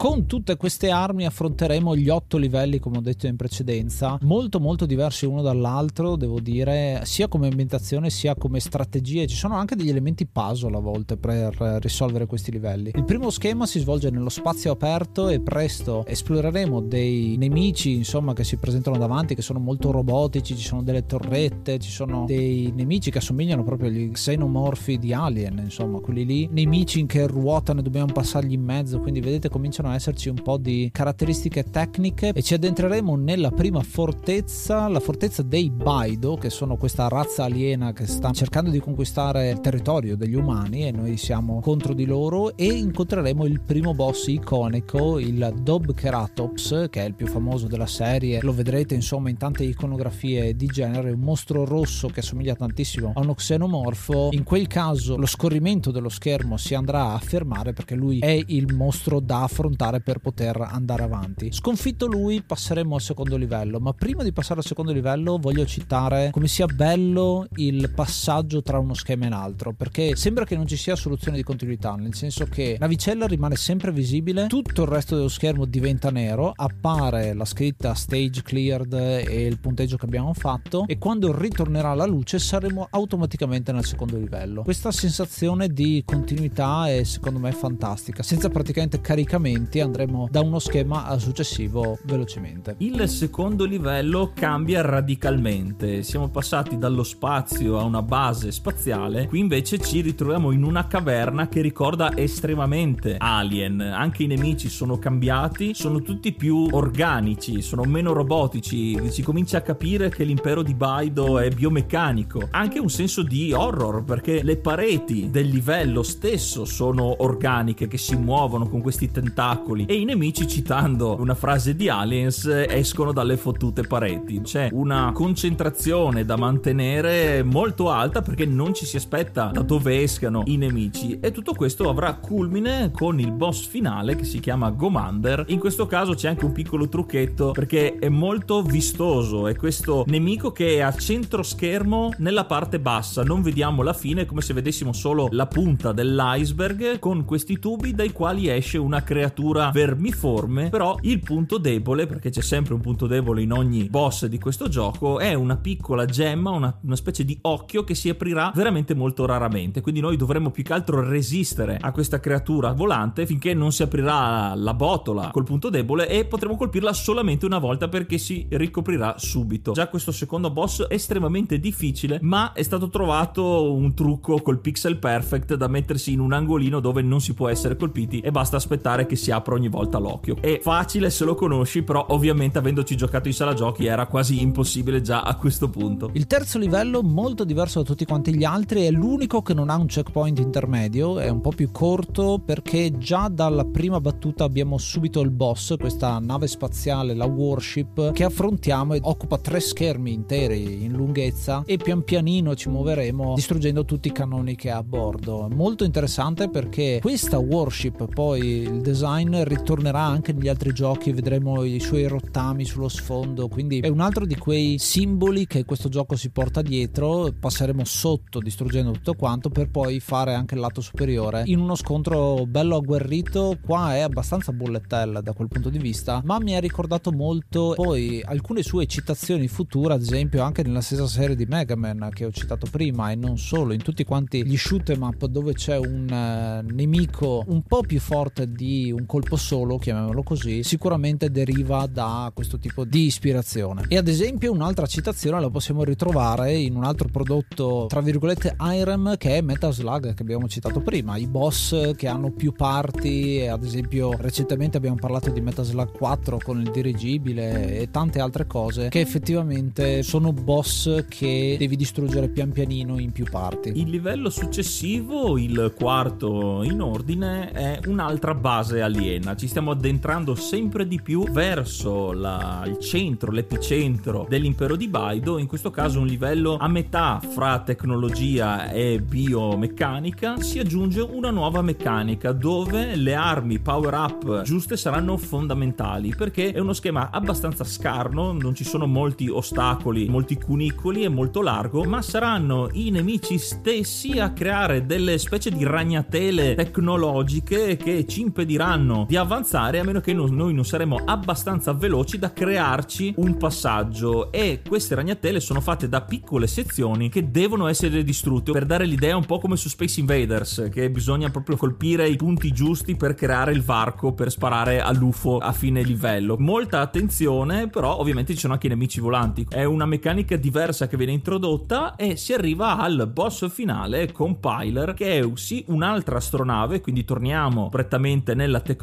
Con 0.00 0.24
tutte 0.24 0.56
queste 0.56 0.88
armi 0.88 1.26
affronteremo 1.26 1.94
gli 1.94 2.08
otto 2.08 2.38
livelli, 2.38 2.78
come 2.78 2.96
ho 2.96 3.00
detto 3.02 3.26
in 3.26 3.36
precedenza, 3.36 4.16
molto 4.22 4.58
molto 4.58 4.86
diversi 4.86 5.26
uno 5.26 5.42
dall'altro, 5.42 6.16
devo 6.16 6.40
dire, 6.40 7.02
sia 7.04 7.28
come 7.28 7.48
ambientazione 7.48 8.08
sia 8.08 8.34
come 8.34 8.60
strategie. 8.60 9.26
Ci 9.26 9.36
sono 9.36 9.56
anche 9.56 9.76
degli 9.76 9.90
elementi 9.90 10.24
puzzle 10.26 10.74
a 10.74 10.80
volte 10.80 11.18
per 11.18 11.54
risolvere 11.82 12.24
questi 12.24 12.50
livelli. 12.50 12.92
Il 12.94 13.04
primo 13.04 13.28
schema 13.28 13.66
si 13.66 13.78
svolge 13.78 14.08
nello 14.08 14.30
spazio 14.30 14.72
aperto 14.72 15.28
e 15.28 15.40
presto 15.40 16.06
esploreremo 16.06 16.80
dei 16.80 17.36
nemici, 17.36 17.92
insomma, 17.92 18.32
che 18.32 18.42
si 18.42 18.56
presentano 18.56 18.96
davanti, 18.96 19.34
che 19.34 19.42
sono 19.42 19.58
molto 19.58 19.90
robotici, 19.90 20.56
ci 20.56 20.64
sono 20.64 20.82
delle 20.82 21.04
torrette, 21.04 21.78
ci 21.78 21.90
sono 21.90 22.24
dei 22.24 22.72
nemici 22.74 23.10
che 23.10 23.18
assomigliano 23.18 23.64
proprio 23.64 23.90
agli 23.90 24.10
xenomorfi 24.10 24.98
di 24.98 25.12
Alien, 25.12 25.58
insomma, 25.58 26.00
quelli 26.00 26.24
lì, 26.24 26.48
nemici 26.50 27.04
che 27.04 27.26
ruotano 27.26 27.80
e 27.80 27.82
dobbiamo 27.82 28.10
passargli 28.14 28.54
in 28.54 28.62
mezzo, 28.62 28.98
quindi 28.98 29.20
vedete 29.20 29.50
cominciano 29.50 29.88
esserci 29.94 30.28
un 30.28 30.40
po' 30.42 30.56
di 30.56 30.90
caratteristiche 30.92 31.70
tecniche 31.70 32.32
e 32.34 32.42
ci 32.42 32.54
addentreremo 32.54 33.16
nella 33.16 33.50
prima 33.50 33.82
fortezza, 33.82 34.88
la 34.88 35.00
fortezza 35.00 35.42
dei 35.42 35.70
Baido, 35.70 36.36
che 36.36 36.50
sono 36.50 36.76
questa 36.76 37.08
razza 37.08 37.44
aliena 37.44 37.92
che 37.92 38.06
sta 38.06 38.30
cercando 38.30 38.70
di 38.70 38.78
conquistare 38.80 39.50
il 39.50 39.60
territorio 39.60 40.16
degli 40.16 40.34
umani 40.34 40.86
e 40.86 40.92
noi 40.92 41.16
siamo 41.16 41.60
contro 41.60 41.94
di 41.94 42.04
loro 42.04 42.56
e 42.56 42.66
incontreremo 42.66 43.44
il 43.44 43.60
primo 43.60 43.94
boss 43.94 44.26
iconico, 44.28 45.18
il 45.18 45.52
Dob 45.62 45.92
Keratops, 45.92 46.86
che 46.90 47.02
è 47.02 47.06
il 47.06 47.14
più 47.14 47.26
famoso 47.26 47.66
della 47.66 47.86
serie. 47.86 48.40
Lo 48.42 48.52
vedrete 48.52 48.94
insomma 48.94 49.30
in 49.30 49.36
tante 49.36 49.64
iconografie 49.64 50.54
di 50.54 50.66
genere, 50.66 51.10
un 51.10 51.20
mostro 51.20 51.64
rosso 51.64 52.08
che 52.08 52.20
assomiglia 52.20 52.54
tantissimo 52.54 53.12
a 53.14 53.20
uno 53.20 53.34
xenomorfo. 53.34 54.28
In 54.32 54.44
quel 54.44 54.66
caso 54.66 55.16
lo 55.16 55.26
scorrimento 55.26 55.90
dello 55.90 56.08
schermo 56.08 56.56
si 56.56 56.74
andrà 56.74 57.12
a 57.12 57.18
fermare 57.18 57.72
perché 57.72 57.94
lui 57.94 58.18
è 58.20 58.40
il 58.46 58.74
mostro 58.74 59.20
da 59.20 59.42
affrontare 59.42 59.78
affrontare 59.80 60.00
per 60.00 60.18
poter 60.18 60.60
andare 60.60 61.02
avanti. 61.02 61.50
Sconfitto 61.52 62.06
lui 62.06 62.42
passeremo 62.42 62.94
al 62.94 63.00
secondo 63.00 63.36
livello, 63.36 63.80
ma 63.80 63.92
prima 63.92 64.22
di 64.22 64.32
passare 64.32 64.60
al 64.60 64.66
secondo 64.66 64.92
livello 64.92 65.38
voglio 65.38 65.64
citare 65.64 66.30
come 66.30 66.48
sia 66.48 66.66
bello 66.66 67.46
il 67.56 67.90
passaggio 67.94 68.62
tra 68.62 68.78
uno 68.78 68.94
schema 68.94 69.26
e 69.26 69.28
l'altro, 69.30 69.72
perché 69.72 70.14
sembra 70.16 70.44
che 70.44 70.56
non 70.56 70.66
ci 70.66 70.76
sia 70.76 70.94
soluzione 70.96 71.38
di 71.38 71.42
continuità, 71.42 71.94
nel 71.94 72.14
senso 72.14 72.44
che 72.44 72.76
la 72.78 72.86
vicella 72.86 73.26
rimane 73.26 73.56
sempre 73.56 73.92
visibile, 73.92 74.46
tutto 74.48 74.82
il 74.82 74.88
resto 74.88 75.16
dello 75.16 75.28
schermo 75.28 75.64
diventa 75.64 76.10
nero, 76.10 76.52
appare 76.54 77.32
la 77.32 77.44
scritta 77.44 77.94
stage 77.94 78.42
cleared 78.42 78.92
e 78.92 79.46
il 79.46 79.58
punteggio 79.58 79.96
che 79.96 80.04
abbiamo 80.04 80.34
fatto 80.34 80.84
e 80.86 80.98
quando 80.98 81.36
ritornerà 81.36 81.94
la 81.94 82.06
luce 82.06 82.38
saremo 82.38 82.86
automaticamente 82.90 83.72
nel 83.72 83.84
secondo 83.84 84.16
livello. 84.16 84.62
Questa 84.62 84.90
sensazione 84.90 85.68
di 85.68 86.02
continuità 86.04 86.88
è 86.88 87.02
secondo 87.04 87.38
me 87.38 87.52
fantastica, 87.52 88.22
senza 88.22 88.48
praticamente 88.48 89.00
caricamenti 89.00 89.69
avanti 89.70 89.80
andremo 89.80 90.28
da 90.30 90.40
uno 90.40 90.58
schema 90.58 91.06
al 91.06 91.20
successivo 91.20 91.98
velocemente. 92.02 92.74
Il 92.78 93.08
secondo 93.08 93.64
livello 93.64 94.32
cambia 94.34 94.80
radicalmente. 94.82 96.02
Siamo 96.02 96.28
passati 96.28 96.76
dallo 96.76 97.04
spazio 97.04 97.78
a 97.78 97.84
una 97.84 98.02
base 98.02 98.50
spaziale, 98.50 99.28
qui 99.28 99.38
invece 99.38 99.78
ci 99.78 100.00
ritroviamo 100.00 100.50
in 100.50 100.64
una 100.64 100.86
caverna 100.88 101.48
che 101.48 101.60
ricorda 101.60 102.16
estremamente 102.16 103.16
Alien. 103.18 103.80
Anche 103.80 104.24
i 104.24 104.26
nemici 104.26 104.68
sono 104.68 104.98
cambiati, 104.98 105.74
sono 105.74 106.02
tutti 106.02 106.32
più 106.32 106.66
organici, 106.72 107.62
sono 107.62 107.84
meno 107.84 108.12
robotici. 108.12 109.10
Si 109.10 109.22
comincia 109.22 109.58
a 109.58 109.62
capire 109.62 110.08
che 110.08 110.24
l'impero 110.24 110.62
di 110.62 110.74
Baido 110.74 111.38
è 111.38 111.48
biomeccanico. 111.50 112.48
Anche 112.50 112.78
un 112.80 112.90
senso 112.90 113.22
di 113.22 113.52
horror 113.52 114.02
perché 114.02 114.42
le 114.42 114.56
pareti 114.56 115.30
del 115.30 115.48
livello 115.48 116.02
stesso 116.02 116.64
sono 116.64 117.22
organiche 117.22 117.86
che 117.86 117.98
si 117.98 118.16
muovono 118.16 118.68
con 118.68 118.80
questi 118.80 119.10
tentacoli 119.10 119.59
ostacoli 119.60 119.84
e 119.86 119.94
i 119.94 120.04
nemici 120.04 120.46
citando 120.46 121.16
una 121.18 121.34
frase 121.34 121.76
di 121.76 121.88
Aliens 121.88 122.46
escono 122.46 123.12
dalle 123.12 123.36
fottute 123.36 123.82
pareti. 123.82 124.40
C'è 124.40 124.68
una 124.72 125.12
concentrazione 125.12 126.24
da 126.24 126.36
mantenere 126.36 127.42
molto 127.42 127.90
alta 127.90 128.22
perché 128.22 128.46
non 128.46 128.74
ci 128.74 128.86
si 128.86 128.96
aspetta 128.96 129.50
da 129.52 129.62
dove 129.62 130.02
escano 130.02 130.42
i 130.46 130.56
nemici. 130.56 131.18
E 131.20 131.30
tutto 131.30 131.54
questo 131.54 131.88
avrà 131.88 132.14
culmine 132.14 132.90
con 132.90 133.20
il 133.20 133.32
boss 133.32 133.66
finale 133.66 134.16
che 134.16 134.24
si 134.24 134.40
chiama 134.40 134.70
Gomander. 134.70 135.44
In 135.48 135.58
questo 135.58 135.86
caso 135.86 136.14
c'è 136.14 136.28
anche 136.28 136.44
un 136.44 136.52
piccolo 136.52 136.88
trucchetto 136.88 137.52
perché 137.52 137.98
è 137.98 138.08
molto 138.08 138.62
vistoso, 138.62 139.46
è 139.46 139.54
questo 139.56 140.04
nemico 140.06 140.52
che 140.52 140.76
è 140.76 140.80
a 140.80 140.92
centro 140.92 141.42
schermo 141.42 142.12
nella 142.18 142.44
parte 142.44 142.80
bassa, 142.80 143.22
non 143.22 143.42
vediamo 143.42 143.82
la 143.82 143.92
fine, 143.92 144.26
come 144.26 144.40
se 144.40 144.54
vedessimo 144.54 144.92
solo 144.92 145.28
la 145.30 145.46
punta 145.46 145.92
dell'iceberg 145.92 146.98
con 146.98 147.24
questi 147.24 147.58
tubi 147.58 147.94
dai 147.94 148.12
quali 148.12 148.48
esce 148.48 148.78
una 148.78 149.02
creatura 149.02 149.49
vermiforme, 149.72 150.68
però 150.68 150.96
il 151.02 151.20
punto 151.20 151.58
debole, 151.58 152.06
perché 152.06 152.30
c'è 152.30 152.42
sempre 152.42 152.74
un 152.74 152.80
punto 152.80 153.06
debole 153.06 153.42
in 153.42 153.52
ogni 153.52 153.84
boss 153.84 154.26
di 154.26 154.38
questo 154.38 154.68
gioco, 154.68 155.18
è 155.18 155.34
una 155.34 155.56
piccola 155.56 156.04
gemma, 156.04 156.50
una, 156.50 156.76
una 156.82 156.96
specie 156.96 157.24
di 157.24 157.36
occhio 157.42 157.84
che 157.84 157.94
si 157.94 158.08
aprirà 158.08 158.52
veramente 158.54 158.94
molto 158.94 159.26
raramente, 159.26 159.80
quindi 159.80 160.00
noi 160.00 160.16
dovremmo 160.16 160.50
più 160.50 160.62
che 160.62 160.72
altro 160.72 161.06
resistere 161.06 161.78
a 161.80 161.92
questa 161.92 162.20
creatura 162.20 162.72
volante 162.72 163.26
finché 163.26 163.54
non 163.54 163.72
si 163.72 163.82
aprirà 163.82 164.54
la 164.54 164.74
botola 164.74 165.30
col 165.30 165.44
punto 165.44 165.68
debole 165.68 166.08
e 166.08 166.24
potremo 166.24 166.56
colpirla 166.56 166.92
solamente 166.92 167.46
una 167.46 167.58
volta 167.58 167.88
perché 167.88 168.18
si 168.18 168.46
ricoprirà 168.50 169.14
subito. 169.18 169.72
Già 169.72 169.88
questo 169.88 170.12
secondo 170.12 170.50
boss 170.50 170.86
è 170.86 170.94
estremamente 170.94 171.58
difficile, 171.58 172.18
ma 172.22 172.52
è 172.52 172.62
stato 172.62 172.88
trovato 172.88 173.72
un 173.72 173.94
trucco 173.94 174.40
col 174.42 174.60
pixel 174.60 174.98
perfect 174.98 175.54
da 175.54 175.68
mettersi 175.68 176.12
in 176.12 176.20
un 176.20 176.32
angolino 176.32 176.80
dove 176.80 177.02
non 177.02 177.20
si 177.20 177.34
può 177.34 177.48
essere 177.48 177.76
colpiti 177.76 178.20
e 178.20 178.30
basta 178.30 178.56
aspettare 178.56 179.06
che 179.06 179.16
si 179.16 179.29
apra 179.30 179.54
ogni 179.54 179.68
volta 179.68 179.98
l'occhio. 179.98 180.36
È 180.40 180.58
facile 180.60 181.10
se 181.10 181.24
lo 181.24 181.34
conosci, 181.34 181.82
però 181.82 182.06
ovviamente 182.10 182.58
avendoci 182.58 182.96
giocato 182.96 183.28
in 183.28 183.34
sala 183.34 183.54
giochi 183.54 183.86
era 183.86 184.06
quasi 184.06 184.40
impossibile 184.40 185.00
già 185.00 185.22
a 185.22 185.36
questo 185.36 185.68
punto. 185.68 186.10
Il 186.12 186.26
terzo 186.26 186.58
livello, 186.58 187.02
molto 187.02 187.44
diverso 187.44 187.80
da 187.80 187.84
tutti 187.84 188.04
quanti 188.04 188.34
gli 188.34 188.44
altri, 188.44 188.84
è 188.84 188.90
l'unico 188.90 189.42
che 189.42 189.54
non 189.54 189.70
ha 189.70 189.76
un 189.76 189.86
checkpoint 189.86 190.38
intermedio, 190.38 191.18
è 191.18 191.28
un 191.28 191.40
po' 191.40 191.50
più 191.50 191.70
corto 191.70 192.40
perché 192.44 192.96
già 192.98 193.28
dalla 193.30 193.64
prima 193.64 194.00
battuta 194.00 194.44
abbiamo 194.44 194.78
subito 194.78 195.20
il 195.20 195.30
boss, 195.30 195.76
questa 195.76 196.18
nave 196.18 196.46
spaziale, 196.46 197.14
la 197.14 197.26
Warship, 197.26 198.12
che 198.12 198.24
affrontiamo 198.24 198.94
e 198.94 199.00
occupa 199.02 199.38
tre 199.38 199.60
schermi 199.60 200.12
interi 200.12 200.84
in 200.84 200.92
lunghezza 200.92 201.62
e 201.66 201.76
pian 201.76 202.02
pianino 202.02 202.54
ci 202.54 202.68
muoveremo 202.68 203.34
distruggendo 203.34 203.84
tutti 203.84 204.08
i 204.08 204.12
cannoni 204.12 204.56
che 204.56 204.70
ha 204.70 204.78
a 204.78 204.82
bordo. 204.82 205.48
Molto 205.52 205.84
interessante 205.84 206.48
perché 206.48 206.98
questa 207.00 207.38
Warship 207.38 208.12
poi 208.12 208.40
il 208.40 208.80
design 208.80 209.19
ritornerà 209.28 210.00
anche 210.00 210.32
negli 210.32 210.48
altri 210.48 210.72
giochi, 210.72 211.12
vedremo 211.12 211.64
i 211.64 211.80
suoi 211.80 212.06
rottami 212.06 212.64
sullo 212.64 212.88
sfondo, 212.88 213.48
quindi 213.48 213.80
è 213.80 213.88
un 213.88 214.00
altro 214.00 214.24
di 214.24 214.36
quei 214.36 214.78
simboli 214.78 215.46
che 215.46 215.64
questo 215.64 215.88
gioco 215.88 216.16
si 216.16 216.30
porta 216.30 216.62
dietro, 216.62 217.32
passeremo 217.38 217.84
sotto 217.84 218.40
distruggendo 218.40 218.92
tutto 218.92 219.14
quanto 219.14 219.50
per 219.50 219.70
poi 219.70 220.00
fare 220.00 220.34
anche 220.34 220.54
il 220.54 220.60
lato 220.60 220.80
superiore. 220.80 221.42
In 221.46 221.60
uno 221.60 221.74
scontro 221.74 222.46
bello 222.46 222.76
agguerrito, 222.76 223.58
qua 223.64 223.94
è 223.94 224.00
abbastanza 224.00 224.52
bullettella 224.52 225.20
da 225.20 225.32
quel 225.32 225.48
punto 225.48 225.68
di 225.68 225.78
vista, 225.78 226.20
ma 226.24 226.38
mi 226.38 226.54
ha 226.54 226.60
ricordato 226.60 227.12
molto 227.12 227.72
poi 227.74 228.22
alcune 228.24 228.62
sue 228.62 228.86
citazioni 228.86 229.48
future, 229.48 229.94
ad 229.94 230.00
esempio 230.02 230.42
anche 230.42 230.62
nella 230.62 230.80
stessa 230.80 231.06
serie 231.06 231.36
di 231.36 231.46
Mega 231.46 231.76
Man 231.76 232.08
che 232.12 232.24
ho 232.24 232.30
citato 232.30 232.66
prima 232.70 233.10
e 233.10 233.16
non 233.16 233.38
solo, 233.38 233.72
in 233.72 233.82
tutti 233.82 234.04
quanti 234.04 234.44
gli 234.44 234.56
shoot 234.56 234.90
em 234.90 235.02
up 235.02 235.24
dove 235.26 235.52
c'è 235.54 235.76
un 235.76 236.06
uh, 236.08 236.72
nemico 236.72 237.44
un 237.46 237.62
po' 237.62 237.82
più 237.82 238.00
forte 238.00 238.50
di 238.50 238.92
un 238.92 239.06
colpo 239.10 239.34
solo, 239.34 239.76
chiamiamolo 239.76 240.22
così, 240.22 240.62
sicuramente 240.62 241.32
deriva 241.32 241.88
da 241.90 242.30
questo 242.32 242.60
tipo 242.60 242.84
di 242.84 243.06
ispirazione. 243.06 243.86
E 243.88 243.96
ad 243.96 244.06
esempio 244.06 244.52
un'altra 244.52 244.86
citazione 244.86 245.40
la 245.40 245.50
possiamo 245.50 245.82
ritrovare 245.82 246.54
in 246.54 246.76
un 246.76 246.84
altro 246.84 247.08
prodotto, 247.10 247.86
tra 247.88 248.00
virgolette, 248.00 248.54
Irem 248.60 249.16
che 249.16 249.38
è 249.38 249.40
Metal 249.40 249.72
Slug 249.72 250.14
che 250.14 250.22
abbiamo 250.22 250.46
citato 250.46 250.78
prima, 250.78 251.16
i 251.16 251.26
boss 251.26 251.96
che 251.96 252.06
hanno 252.06 252.30
più 252.30 252.52
parti, 252.52 253.44
ad 253.50 253.64
esempio 253.64 254.12
recentemente 254.16 254.76
abbiamo 254.76 254.94
parlato 254.94 255.30
di 255.30 255.40
Metal 255.40 255.64
Slug 255.64 255.90
4 255.90 256.38
con 256.40 256.60
il 256.60 256.70
dirigibile 256.70 257.80
e 257.80 257.90
tante 257.90 258.20
altre 258.20 258.46
cose 258.46 258.90
che 258.90 259.00
effettivamente 259.00 260.04
sono 260.04 260.32
boss 260.32 261.04
che 261.08 261.56
devi 261.58 261.74
distruggere 261.74 262.28
pian 262.28 262.52
pianino 262.52 262.96
in 263.00 263.10
più 263.10 263.24
parti. 263.28 263.72
Il 263.74 263.90
livello 263.90 264.30
successivo, 264.30 265.36
il 265.36 265.74
quarto 265.76 266.62
in 266.62 266.80
ordine, 266.80 267.50
è 267.50 267.80
un'altra 267.86 268.34
base 268.34 268.82
aliena. 269.00 269.34
Ci 269.34 269.48
stiamo 269.48 269.70
addentrando 269.70 270.34
sempre 270.34 270.86
di 270.86 271.00
più 271.00 271.24
verso 271.30 272.12
la, 272.12 272.62
il 272.66 272.78
centro, 272.78 273.32
l'epicentro 273.32 274.26
dell'impero 274.28 274.76
di 274.76 274.88
Baido, 274.88 275.38
in 275.38 275.46
questo 275.46 275.70
caso 275.70 276.00
un 276.00 276.06
livello 276.06 276.56
a 276.58 276.68
metà 276.68 277.20
fra 277.20 277.58
tecnologia 277.60 278.70
e 278.70 279.00
biomeccanica. 279.00 280.40
Si 280.40 280.58
aggiunge 280.58 281.00
una 281.00 281.30
nuova 281.30 281.62
meccanica 281.62 282.32
dove 282.32 282.94
le 282.94 283.14
armi 283.14 283.58
power 283.58 283.94
up 283.94 284.42
giuste 284.42 284.76
saranno 284.76 285.16
fondamentali 285.16 286.14
perché 286.14 286.52
è 286.52 286.58
uno 286.58 286.74
schema 286.74 287.10
abbastanza 287.10 287.64
scarno, 287.64 288.32
non 288.32 288.54
ci 288.54 288.64
sono 288.64 288.86
molti 288.86 289.28
ostacoli, 289.28 290.08
molti 290.08 290.36
cunicoli, 290.36 291.04
è 291.04 291.08
molto 291.08 291.40
largo, 291.40 291.84
ma 291.84 292.02
saranno 292.02 292.68
i 292.72 292.90
nemici 292.90 293.38
stessi 293.38 294.18
a 294.18 294.32
creare 294.32 294.84
delle 294.84 295.16
specie 295.18 295.50
di 295.50 295.64
ragnatele 295.64 296.54
tecnologiche 296.54 297.76
che 297.76 298.06
ci 298.06 298.20
impediranno 298.20 298.89
di 299.06 299.16
avanzare 299.16 299.78
a 299.78 299.84
meno 299.84 300.00
che 300.00 300.12
noi 300.12 300.54
non 300.54 300.64
saremo 300.64 301.00
abbastanza 301.04 301.72
veloci 301.72 302.18
da 302.18 302.32
crearci 302.32 303.14
un 303.16 303.36
passaggio 303.36 304.30
e 304.32 304.60
queste 304.66 304.94
ragnatele 304.94 305.40
sono 305.40 305.60
fatte 305.60 305.88
da 305.88 306.02
piccole 306.02 306.46
sezioni 306.46 307.08
che 307.08 307.30
devono 307.30 307.66
essere 307.66 308.02
distrutte 308.02 308.52
per 308.52 308.66
dare 308.66 308.84
l'idea 308.84 309.16
un 309.16 309.24
po' 309.24 309.38
come 309.38 309.56
su 309.56 309.68
Space 309.68 310.00
Invaders 310.00 310.68
che 310.72 310.90
bisogna 310.90 311.30
proprio 311.30 311.56
colpire 311.56 312.08
i 312.08 312.16
punti 312.16 312.52
giusti 312.52 312.96
per 312.96 313.14
creare 313.14 313.52
il 313.52 313.62
varco 313.62 314.12
per 314.12 314.30
sparare 314.30 314.80
all'UFO 314.80 315.38
a 315.38 315.52
fine 315.52 315.82
livello. 315.82 316.36
Molta 316.38 316.80
attenzione, 316.80 317.68
però 317.68 317.98
ovviamente 317.98 318.34
ci 318.34 318.40
sono 318.40 318.54
anche 318.54 318.66
i 318.66 318.70
nemici 318.70 319.00
volanti. 319.00 319.46
È 319.48 319.64
una 319.64 319.86
meccanica 319.86 320.36
diversa 320.36 320.88
che 320.88 320.96
viene 320.96 321.12
introdotta 321.12 321.96
e 321.96 322.16
si 322.16 322.32
arriva 322.32 322.78
al 322.78 323.08
boss 323.12 323.48
finale 323.50 324.12
Compiler 324.12 324.94
che 324.94 325.18
è 325.18 325.28
sì 325.34 325.64
un'altra 325.68 326.16
astronave, 326.16 326.80
quindi 326.80 327.04
torniamo 327.04 327.68
prettamente 327.68 328.34
nella 328.34 328.60
tecnologia, 328.60 328.78